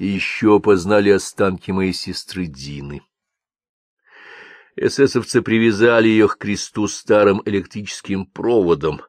и 0.00 0.06
еще 0.06 0.56
опознали 0.56 1.10
останки 1.10 1.70
моей 1.70 1.92
сестры 1.92 2.46
Дины. 2.46 3.02
Эсэсовцы 4.74 5.42
привязали 5.42 6.08
ее 6.08 6.26
к 6.26 6.38
кресту 6.38 6.88
старым 6.88 7.42
электрическим 7.44 8.24
проводом. 8.24 9.02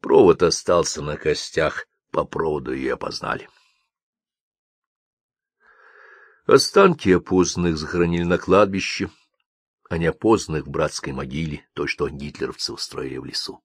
Провод 0.00 0.42
остался 0.42 1.00
на 1.00 1.16
костях, 1.16 1.86
по 2.10 2.24
проводу 2.24 2.74
ее 2.74 2.92
опознали. 2.94 3.48
Останки 6.44 7.08
опознанных 7.08 7.78
захоронили 7.78 8.24
на 8.24 8.36
кладбище, 8.36 9.08
а 9.88 9.96
неопознанных 9.96 10.66
в 10.66 10.70
братской 10.70 11.14
могиле, 11.14 11.66
той, 11.72 11.88
что 11.88 12.10
гитлеровцы 12.10 12.74
устроили 12.74 13.16
в 13.16 13.24
лесу. 13.24 13.62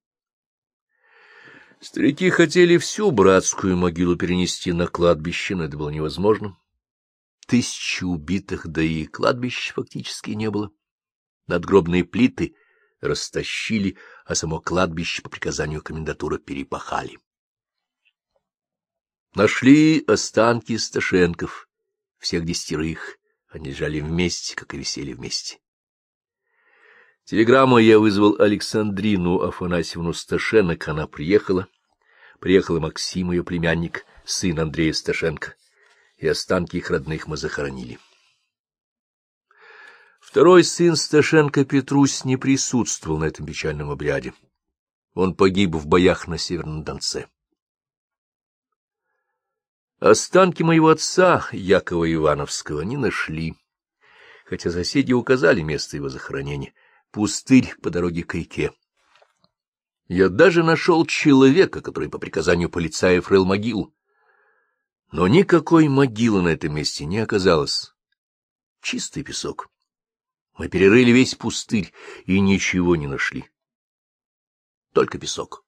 Старики 1.81 2.29
хотели 2.29 2.77
всю 2.77 3.11
братскую 3.11 3.75
могилу 3.75 4.15
перенести 4.15 4.71
на 4.71 4.87
кладбище, 4.87 5.55
но 5.55 5.65
это 5.65 5.75
было 5.75 5.89
невозможно 5.89 6.55
тысячи 7.47 8.03
убитых, 8.03 8.67
да 8.67 8.81
и 8.81 9.05
кладбища 9.05 9.73
фактически 9.73 10.31
не 10.31 10.49
было. 10.49 10.71
Надгробные 11.47 12.03
плиты 12.03 12.55
растащили, 13.01 13.97
а 14.25 14.35
само 14.35 14.59
кладбище 14.59 15.21
по 15.21 15.29
приказанию 15.29 15.81
комендатуры 15.81 16.39
перепахали. 16.39 17.17
Нашли 19.33 20.03
останки 20.07 20.77
Сташенков, 20.77 21.69
всех 22.17 22.45
десятерых. 22.45 23.17
Они 23.49 23.69
лежали 23.69 23.99
вместе, 23.99 24.55
как 24.55 24.73
и 24.73 24.77
висели 24.77 25.13
вместе. 25.13 25.59
Телеграмму 27.25 27.77
я 27.77 27.99
вызвал 27.99 28.39
Александрину 28.39 29.41
Афанасьевну 29.41 30.13
Сташенок, 30.13 30.87
она 30.87 31.07
приехала, 31.07 31.67
Приехал 32.41 32.77
и 32.77 32.79
Максим, 32.79 33.31
ее 33.31 33.43
племянник, 33.43 34.03
сын 34.25 34.59
Андрея 34.59 34.93
Сташенко, 34.93 35.53
и 36.21 36.27
останки 36.27 36.77
их 36.77 36.89
родных 36.89 37.27
мы 37.27 37.35
захоронили. 37.35 37.99
Второй 40.19 40.63
сын 40.63 40.95
Сташенко 40.95 41.65
Петрусь 41.65 42.23
не 42.23 42.37
присутствовал 42.37 43.17
на 43.17 43.25
этом 43.25 43.45
печальном 43.45 43.89
обряде. 43.89 44.33
Он 45.13 45.35
погиб 45.35 45.71
в 45.75 45.87
боях 45.87 46.27
на 46.27 46.37
Северном 46.37 46.83
Донце. 46.83 47.27
Останки 49.99 50.63
моего 50.63 50.89
отца, 50.89 51.47
Якова 51.51 52.11
Ивановского, 52.11 52.81
не 52.81 52.97
нашли, 52.97 53.55
хотя 54.45 54.71
соседи 54.71 55.13
указали 55.13 55.61
место 55.61 55.97
его 55.97 56.09
захоронения— 56.09 56.73
пустырь 57.11 57.75
по 57.81 57.89
дороге 57.89 58.23
к 58.23 58.33
реке. 58.35 58.71
Я 60.07 60.29
даже 60.29 60.63
нашел 60.63 61.05
человека, 61.05 61.81
который 61.81 62.09
по 62.09 62.19
приказанию 62.19 62.69
полицаев 62.69 63.29
рыл 63.29 63.45
могилу. 63.45 63.93
Но 65.11 65.27
никакой 65.27 65.89
могилы 65.89 66.41
на 66.41 66.49
этом 66.49 66.75
месте 66.75 67.05
не 67.05 67.19
оказалось. 67.19 67.93
Чистый 68.81 69.23
песок. 69.23 69.69
Мы 70.57 70.69
перерыли 70.69 71.11
весь 71.11 71.35
пустырь 71.35 71.93
и 72.25 72.39
ничего 72.39 72.95
не 72.95 73.07
нашли. 73.07 73.49
Только 74.93 75.17
песок. 75.19 75.65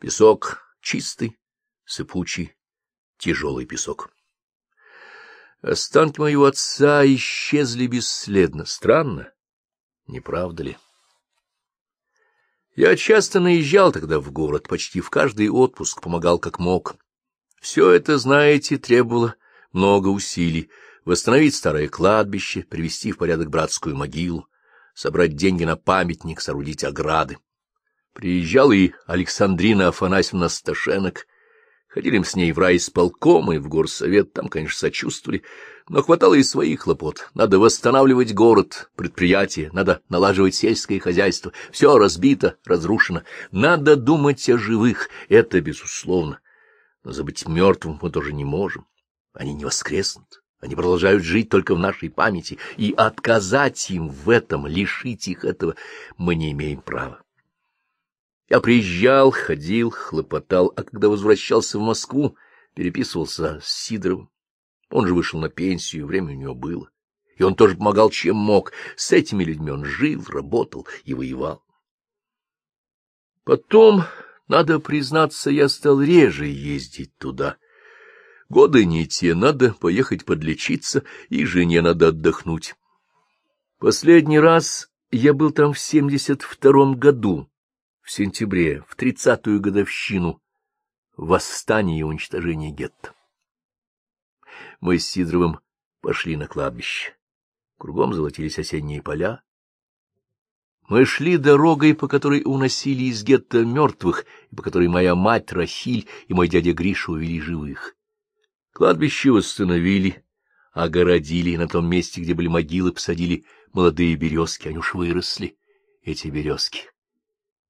Песок 0.00 0.64
чистый, 0.80 1.38
сыпучий, 1.84 2.56
тяжелый 3.18 3.66
песок. 3.66 4.10
Останки 5.60 6.20
моего 6.20 6.46
отца 6.46 7.04
исчезли 7.06 7.86
бесследно. 7.86 8.64
Странно, 8.66 9.32
не 10.06 10.20
правда 10.20 10.62
ли? 10.62 10.78
Я 12.76 12.96
часто 12.96 13.40
наезжал 13.40 13.92
тогда 13.92 14.20
в 14.20 14.30
город, 14.32 14.68
почти 14.68 15.00
в 15.00 15.08
каждый 15.08 15.48
отпуск 15.48 16.02
помогал 16.02 16.38
как 16.38 16.58
мог. 16.58 16.96
Все 17.64 17.92
это, 17.92 18.18
знаете, 18.18 18.76
требовало 18.76 19.36
много 19.72 20.08
усилий. 20.08 20.68
Восстановить 21.06 21.54
старое 21.54 21.88
кладбище, 21.88 22.62
привести 22.62 23.10
в 23.10 23.16
порядок 23.16 23.48
братскую 23.48 23.96
могилу, 23.96 24.46
собрать 24.94 25.34
деньги 25.34 25.64
на 25.64 25.74
памятник, 25.74 26.42
соорудить 26.42 26.84
ограды. 26.84 27.38
Приезжал 28.12 28.70
и 28.70 28.92
Александрина 29.06 29.88
Афанасьевна 29.88 30.50
Сташенок, 30.50 31.26
Ходили 31.88 32.18
мы 32.18 32.26
с 32.26 32.36
ней 32.36 32.52
в 32.52 32.58
райисполком 32.58 33.50
и 33.50 33.56
в 33.56 33.68
горсовет, 33.68 34.34
там, 34.34 34.48
конечно, 34.48 34.80
сочувствовали, 34.80 35.42
но 35.88 36.02
хватало 36.02 36.34
и 36.34 36.42
своих 36.42 36.80
хлопот. 36.80 37.30
Надо 37.32 37.58
восстанавливать 37.58 38.34
город, 38.34 38.90
предприятие, 38.94 39.70
надо 39.72 40.02
налаживать 40.10 40.54
сельское 40.54 41.00
хозяйство. 41.00 41.52
Все 41.70 41.96
разбито, 41.96 42.56
разрушено. 42.66 43.22
Надо 43.52 43.96
думать 43.96 44.50
о 44.50 44.58
живых, 44.58 45.08
это 45.30 45.62
безусловно. 45.62 46.40
Но 47.04 47.12
забыть 47.12 47.46
мертвым 47.46 47.98
мы 48.00 48.10
тоже 48.10 48.32
не 48.32 48.44
можем. 48.44 48.86
Они 49.34 49.52
не 49.52 49.64
воскреснут. 49.64 50.42
Они 50.60 50.74
продолжают 50.74 51.22
жить 51.22 51.50
только 51.50 51.74
в 51.74 51.78
нашей 51.78 52.08
памяти, 52.08 52.58
и 52.78 52.94
отказать 52.96 53.90
им 53.90 54.08
в 54.08 54.30
этом, 54.30 54.66
лишить 54.66 55.28
их 55.28 55.44
этого, 55.44 55.76
мы 56.16 56.34
не 56.34 56.52
имеем 56.52 56.80
права. 56.80 57.22
Я 58.48 58.60
приезжал, 58.60 59.30
ходил, 59.30 59.90
хлопотал, 59.90 60.72
а 60.74 60.82
когда 60.82 61.10
возвращался 61.10 61.78
в 61.78 61.82
Москву, 61.82 62.36
переписывался 62.74 63.60
с 63.60 63.68
Сидоровым. 63.68 64.30
Он 64.90 65.06
же 65.06 65.14
вышел 65.14 65.38
на 65.38 65.50
пенсию, 65.50 66.06
время 66.06 66.32
у 66.32 66.36
него 66.36 66.54
было. 66.54 66.88
И 67.36 67.42
он 67.42 67.56
тоже 67.56 67.76
помогал, 67.76 68.08
чем 68.08 68.36
мог. 68.36 68.72
С 68.96 69.12
этими 69.12 69.44
людьми 69.44 69.70
он 69.70 69.84
жил, 69.84 70.24
работал 70.28 70.86
и 71.04 71.12
воевал. 71.12 71.62
Потом, 73.44 74.04
надо 74.48 74.78
признаться, 74.78 75.50
я 75.50 75.68
стал 75.68 76.00
реже 76.00 76.46
ездить 76.46 77.16
туда. 77.16 77.56
Годы 78.48 78.84
не 78.84 79.06
те, 79.06 79.34
надо 79.34 79.72
поехать 79.74 80.24
подлечиться, 80.24 81.02
и 81.28 81.44
жене 81.44 81.80
надо 81.82 82.08
отдохнуть. 82.08 82.74
Последний 83.78 84.38
раз 84.38 84.90
я 85.10 85.32
был 85.32 85.50
там 85.50 85.72
в 85.72 85.78
семьдесят 85.78 86.42
втором 86.42 86.98
году 86.98 87.50
в 88.02 88.10
сентябре, 88.10 88.84
в 88.86 88.96
тридцатую 88.96 89.60
годовщину 89.60 90.42
восстания 91.16 92.00
и 92.00 92.02
уничтожения 92.02 92.70
гетто. 92.70 93.14
Мы 94.80 94.98
с 94.98 95.06
Сидоровым 95.06 95.60
пошли 96.00 96.36
на 96.36 96.46
кладбище. 96.46 97.16
Кругом 97.78 98.12
золотились 98.12 98.58
осенние 98.58 99.02
поля. 99.02 99.42
Мы 100.88 101.04
шли 101.06 101.38
дорогой, 101.38 101.94
по 101.94 102.08
которой 102.08 102.42
уносили 102.44 103.04
из 103.04 103.22
гетто 103.22 103.64
мертвых, 103.64 104.26
и 104.50 104.56
по 104.56 104.62
которой 104.62 104.88
моя 104.88 105.14
мать 105.14 105.52
Рахиль 105.52 106.06
и 106.28 106.34
мой 106.34 106.48
дядя 106.48 106.72
Гриша 106.72 107.12
увели 107.12 107.40
живых. 107.40 107.96
Кладбище 108.72 109.30
восстановили, 109.30 110.24
огородили, 110.72 111.50
и 111.50 111.56
на 111.56 111.68
том 111.68 111.88
месте, 111.88 112.20
где 112.20 112.34
были 112.34 112.48
могилы, 112.48 112.92
посадили 112.92 113.44
молодые 113.72 114.14
березки, 114.16 114.68
они 114.68 114.78
уж 114.78 114.94
выросли, 114.94 115.56
эти 116.02 116.28
березки 116.28 116.88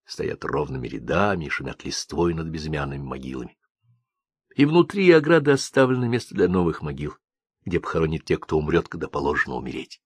стоят 0.04 0.44
ровными 0.44 0.86
рядами 0.86 1.48
шумят 1.48 1.84
листвой 1.84 2.34
над 2.34 2.48
безымянными 2.48 3.02
могилами. 3.02 3.58
И 4.54 4.64
внутри 4.64 5.10
ограды 5.10 5.52
оставлено 5.52 6.06
место 6.06 6.34
для 6.34 6.48
новых 6.48 6.82
могил, 6.82 7.16
где 7.64 7.80
похоронят 7.80 8.24
тех, 8.24 8.40
кто 8.40 8.58
умрет, 8.58 8.88
когда 8.88 9.08
положено 9.08 9.56
умереть. 9.56 10.00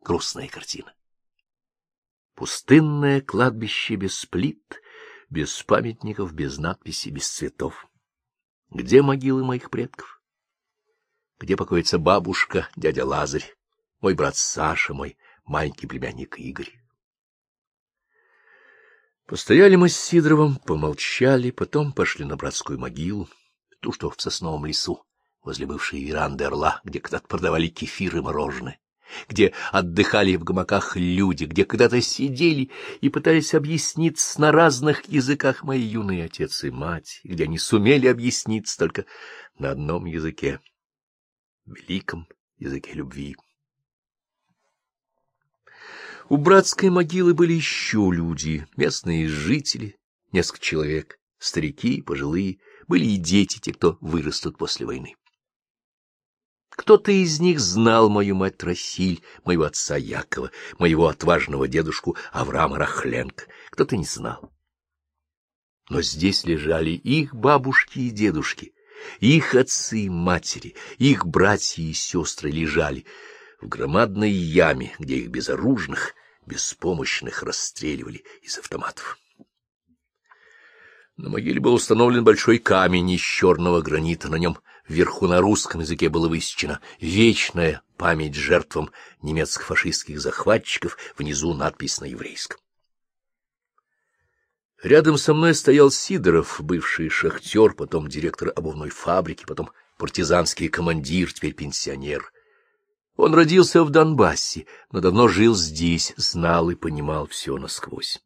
Грустная 0.00 0.48
картина. 0.48 0.95
Пустынное 2.36 3.22
кладбище 3.22 3.96
без 3.96 4.26
плит, 4.26 4.82
без 5.30 5.62
памятников, 5.62 6.34
без 6.34 6.58
надписей, 6.58 7.10
без 7.10 7.26
цветов. 7.30 7.86
Где 8.68 9.00
могилы 9.00 9.42
моих 9.42 9.70
предков? 9.70 10.20
Где 11.38 11.56
покоится 11.56 11.98
бабушка, 11.98 12.68
дядя 12.76 13.06
Лазарь, 13.06 13.54
мой 14.02 14.12
брат 14.12 14.36
Саша, 14.36 14.92
мой 14.92 15.16
маленький 15.46 15.86
племянник 15.86 16.38
Игорь? 16.38 16.78
Постояли 19.24 19.76
мы 19.76 19.88
с 19.88 19.96
Сидоровым, 19.96 20.56
помолчали, 20.56 21.50
потом 21.50 21.94
пошли 21.94 22.26
на 22.26 22.36
братскую 22.36 22.78
могилу, 22.78 23.30
ту, 23.80 23.92
что 23.92 24.10
в 24.10 24.20
сосновом 24.20 24.66
лесу, 24.66 25.02
возле 25.42 25.64
бывшей 25.64 26.04
веранды 26.04 26.44
Орла, 26.44 26.82
где 26.84 27.00
когда-то 27.00 27.28
продавали 27.28 27.68
кефир 27.68 28.18
и 28.18 28.20
мороженое, 28.20 28.78
где 29.28 29.52
отдыхали 29.72 30.36
в 30.36 30.44
гамаках 30.44 30.96
люди, 30.96 31.44
где 31.44 31.64
когда-то 31.64 32.00
сидели 32.00 32.70
и 33.00 33.08
пытались 33.08 33.54
объясниться 33.54 34.40
на 34.40 34.52
разных 34.52 35.06
языках 35.08 35.62
мои 35.62 35.80
юные 35.80 36.24
отец 36.24 36.64
и 36.64 36.70
мать, 36.70 37.20
где 37.24 37.44
они 37.44 37.58
сумели 37.58 38.06
объясниться 38.06 38.78
только 38.78 39.06
на 39.58 39.70
одном 39.70 40.06
языке— 40.06 40.60
великом 41.66 42.26
языке 42.58 42.92
любви. 42.92 43.36
У 46.28 46.36
братской 46.36 46.90
могилы 46.90 47.34
были 47.34 47.52
еще 47.52 48.10
люди, 48.12 48.66
местные 48.76 49.28
жители, 49.28 49.96
несколько 50.32 50.60
человек, 50.60 51.20
старики, 51.38 52.02
пожилые, 52.02 52.58
были 52.88 53.04
и 53.04 53.16
дети, 53.16 53.60
те, 53.60 53.72
кто 53.72 53.96
вырастут 54.00 54.58
после 54.58 54.86
войны. 54.86 55.14
Кто-то 56.76 57.10
из 57.10 57.40
них 57.40 57.58
знал 57.58 58.08
мою 58.08 58.34
мать 58.36 58.62
Рахиль, 58.62 59.22
моего 59.44 59.64
отца 59.64 59.96
Якова, 59.96 60.50
моего 60.78 61.08
отважного 61.08 61.66
дедушку 61.66 62.16
Авраама 62.32 62.78
Рахленко, 62.78 63.46
кто-то 63.70 63.96
не 63.96 64.04
знал. 64.04 64.52
Но 65.88 66.02
здесь 66.02 66.44
лежали 66.44 66.90
их 66.90 67.34
бабушки 67.34 67.98
и 68.00 68.10
дедушки, 68.10 68.72
их 69.20 69.54
отцы 69.54 70.00
и 70.00 70.08
матери, 70.08 70.74
их 70.98 71.26
братья 71.26 71.82
и 71.82 71.92
сестры 71.92 72.50
лежали— 72.50 73.04
в 73.60 73.68
громадной 73.68 74.30
яме, 74.30 74.94
где 74.98 75.16
их 75.16 75.28
безоружных, 75.28 76.14
беспомощных 76.46 77.42
расстреливали 77.42 78.24
из 78.42 78.58
автоматов. 78.58 79.18
На 81.16 81.30
могиле 81.30 81.60
был 81.60 81.74
установлен 81.74 82.24
большой 82.24 82.58
камень 82.58 83.10
из 83.10 83.20
черного 83.20 83.80
гранита, 83.80 84.28
на 84.28 84.36
нем 84.36 84.58
вверху 84.88 85.26
на 85.26 85.40
русском 85.40 85.80
языке 85.80 86.08
было 86.08 86.28
высечено 86.28 86.80
«Вечная 87.00 87.82
память 87.96 88.34
жертвам 88.34 88.90
немецко-фашистских 89.22 90.20
захватчиков», 90.20 90.96
внизу 91.16 91.54
надпись 91.54 92.00
на 92.00 92.04
еврейском. 92.06 92.60
Рядом 94.82 95.16
со 95.16 95.34
мной 95.34 95.54
стоял 95.54 95.90
Сидоров, 95.90 96.60
бывший 96.60 97.08
шахтер, 97.08 97.72
потом 97.72 98.08
директор 98.08 98.52
обувной 98.54 98.90
фабрики, 98.90 99.44
потом 99.46 99.70
партизанский 99.98 100.68
командир, 100.68 101.32
теперь 101.32 101.54
пенсионер. 101.54 102.30
Он 103.16 103.34
родился 103.34 103.82
в 103.82 103.90
Донбассе, 103.90 104.66
но 104.92 105.00
давно 105.00 105.26
жил 105.28 105.54
здесь, 105.54 106.12
знал 106.16 106.68
и 106.70 106.74
понимал 106.74 107.26
все 107.26 107.56
насквозь. 107.56 108.22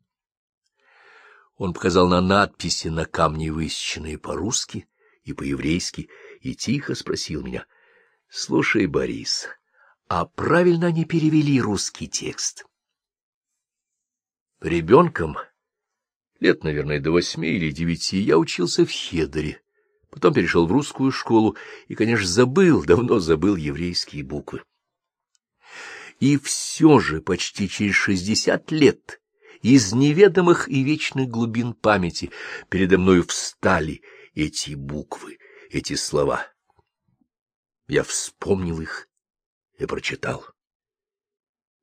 Он 1.57 1.73
показал 1.73 2.09
на 2.09 2.21
надписи 2.21 2.89
на 2.89 3.05
камне, 3.05 3.53
высеченные 3.53 4.19
по-русски 4.19 4.89
и 5.23 5.33
по-еврейски, 5.33 6.09
и 6.41 6.55
тихо 6.55 6.95
спросил 6.95 7.43
меня,— 7.43 7.67
Слушай, 8.29 8.87
Борис, 8.87 9.49
а 10.09 10.25
правильно 10.25 10.89
они 10.89 11.05
перевели 11.05 11.61
русский 11.61 12.09
текст? 12.09 12.65
Ребенком 14.61 15.37
Лет, 16.39 16.65
наверное, 16.65 17.01
до 17.01 17.11
восьми 17.11 17.51
или 17.51 17.71
девяти 17.71 18.19
я 18.19 18.39
учился 18.39 18.87
в 18.87 18.91
Хедере, 18.91 19.61
потом 20.11 20.33
перешел 20.33 20.67
в 20.67 20.73
русскую 20.73 21.13
школу 21.13 21.57
и, 21.87 21.95
конечно, 21.95 22.27
забыл, 22.27 22.83
давно 22.85 23.19
забыл 23.19 23.57
еврейские 23.57 24.25
буквы. 24.25 24.63
И 26.19 26.39
все 26.39 26.99
же 26.99 27.21
почти 27.21 27.69
через 27.69 27.95
шестьдесят 27.95 28.71
лет 28.71 29.21
из 29.63 29.93
неведомых 29.93 30.69
и 30.69 30.83
вечных 30.83 31.29
глубин 31.29 31.75
памяти 31.75 32.31
передо 32.69 32.97
мною 32.97 33.27
встали 33.27 34.03
эти 34.35 34.75
буквы, 34.75 35.39
эти 35.71 35.95
слова. 35.95 36.53
Я 37.87 38.03
вспомнил 38.03 38.81
их 38.81 39.09
и 39.79 39.87
прочитал. 39.87 40.45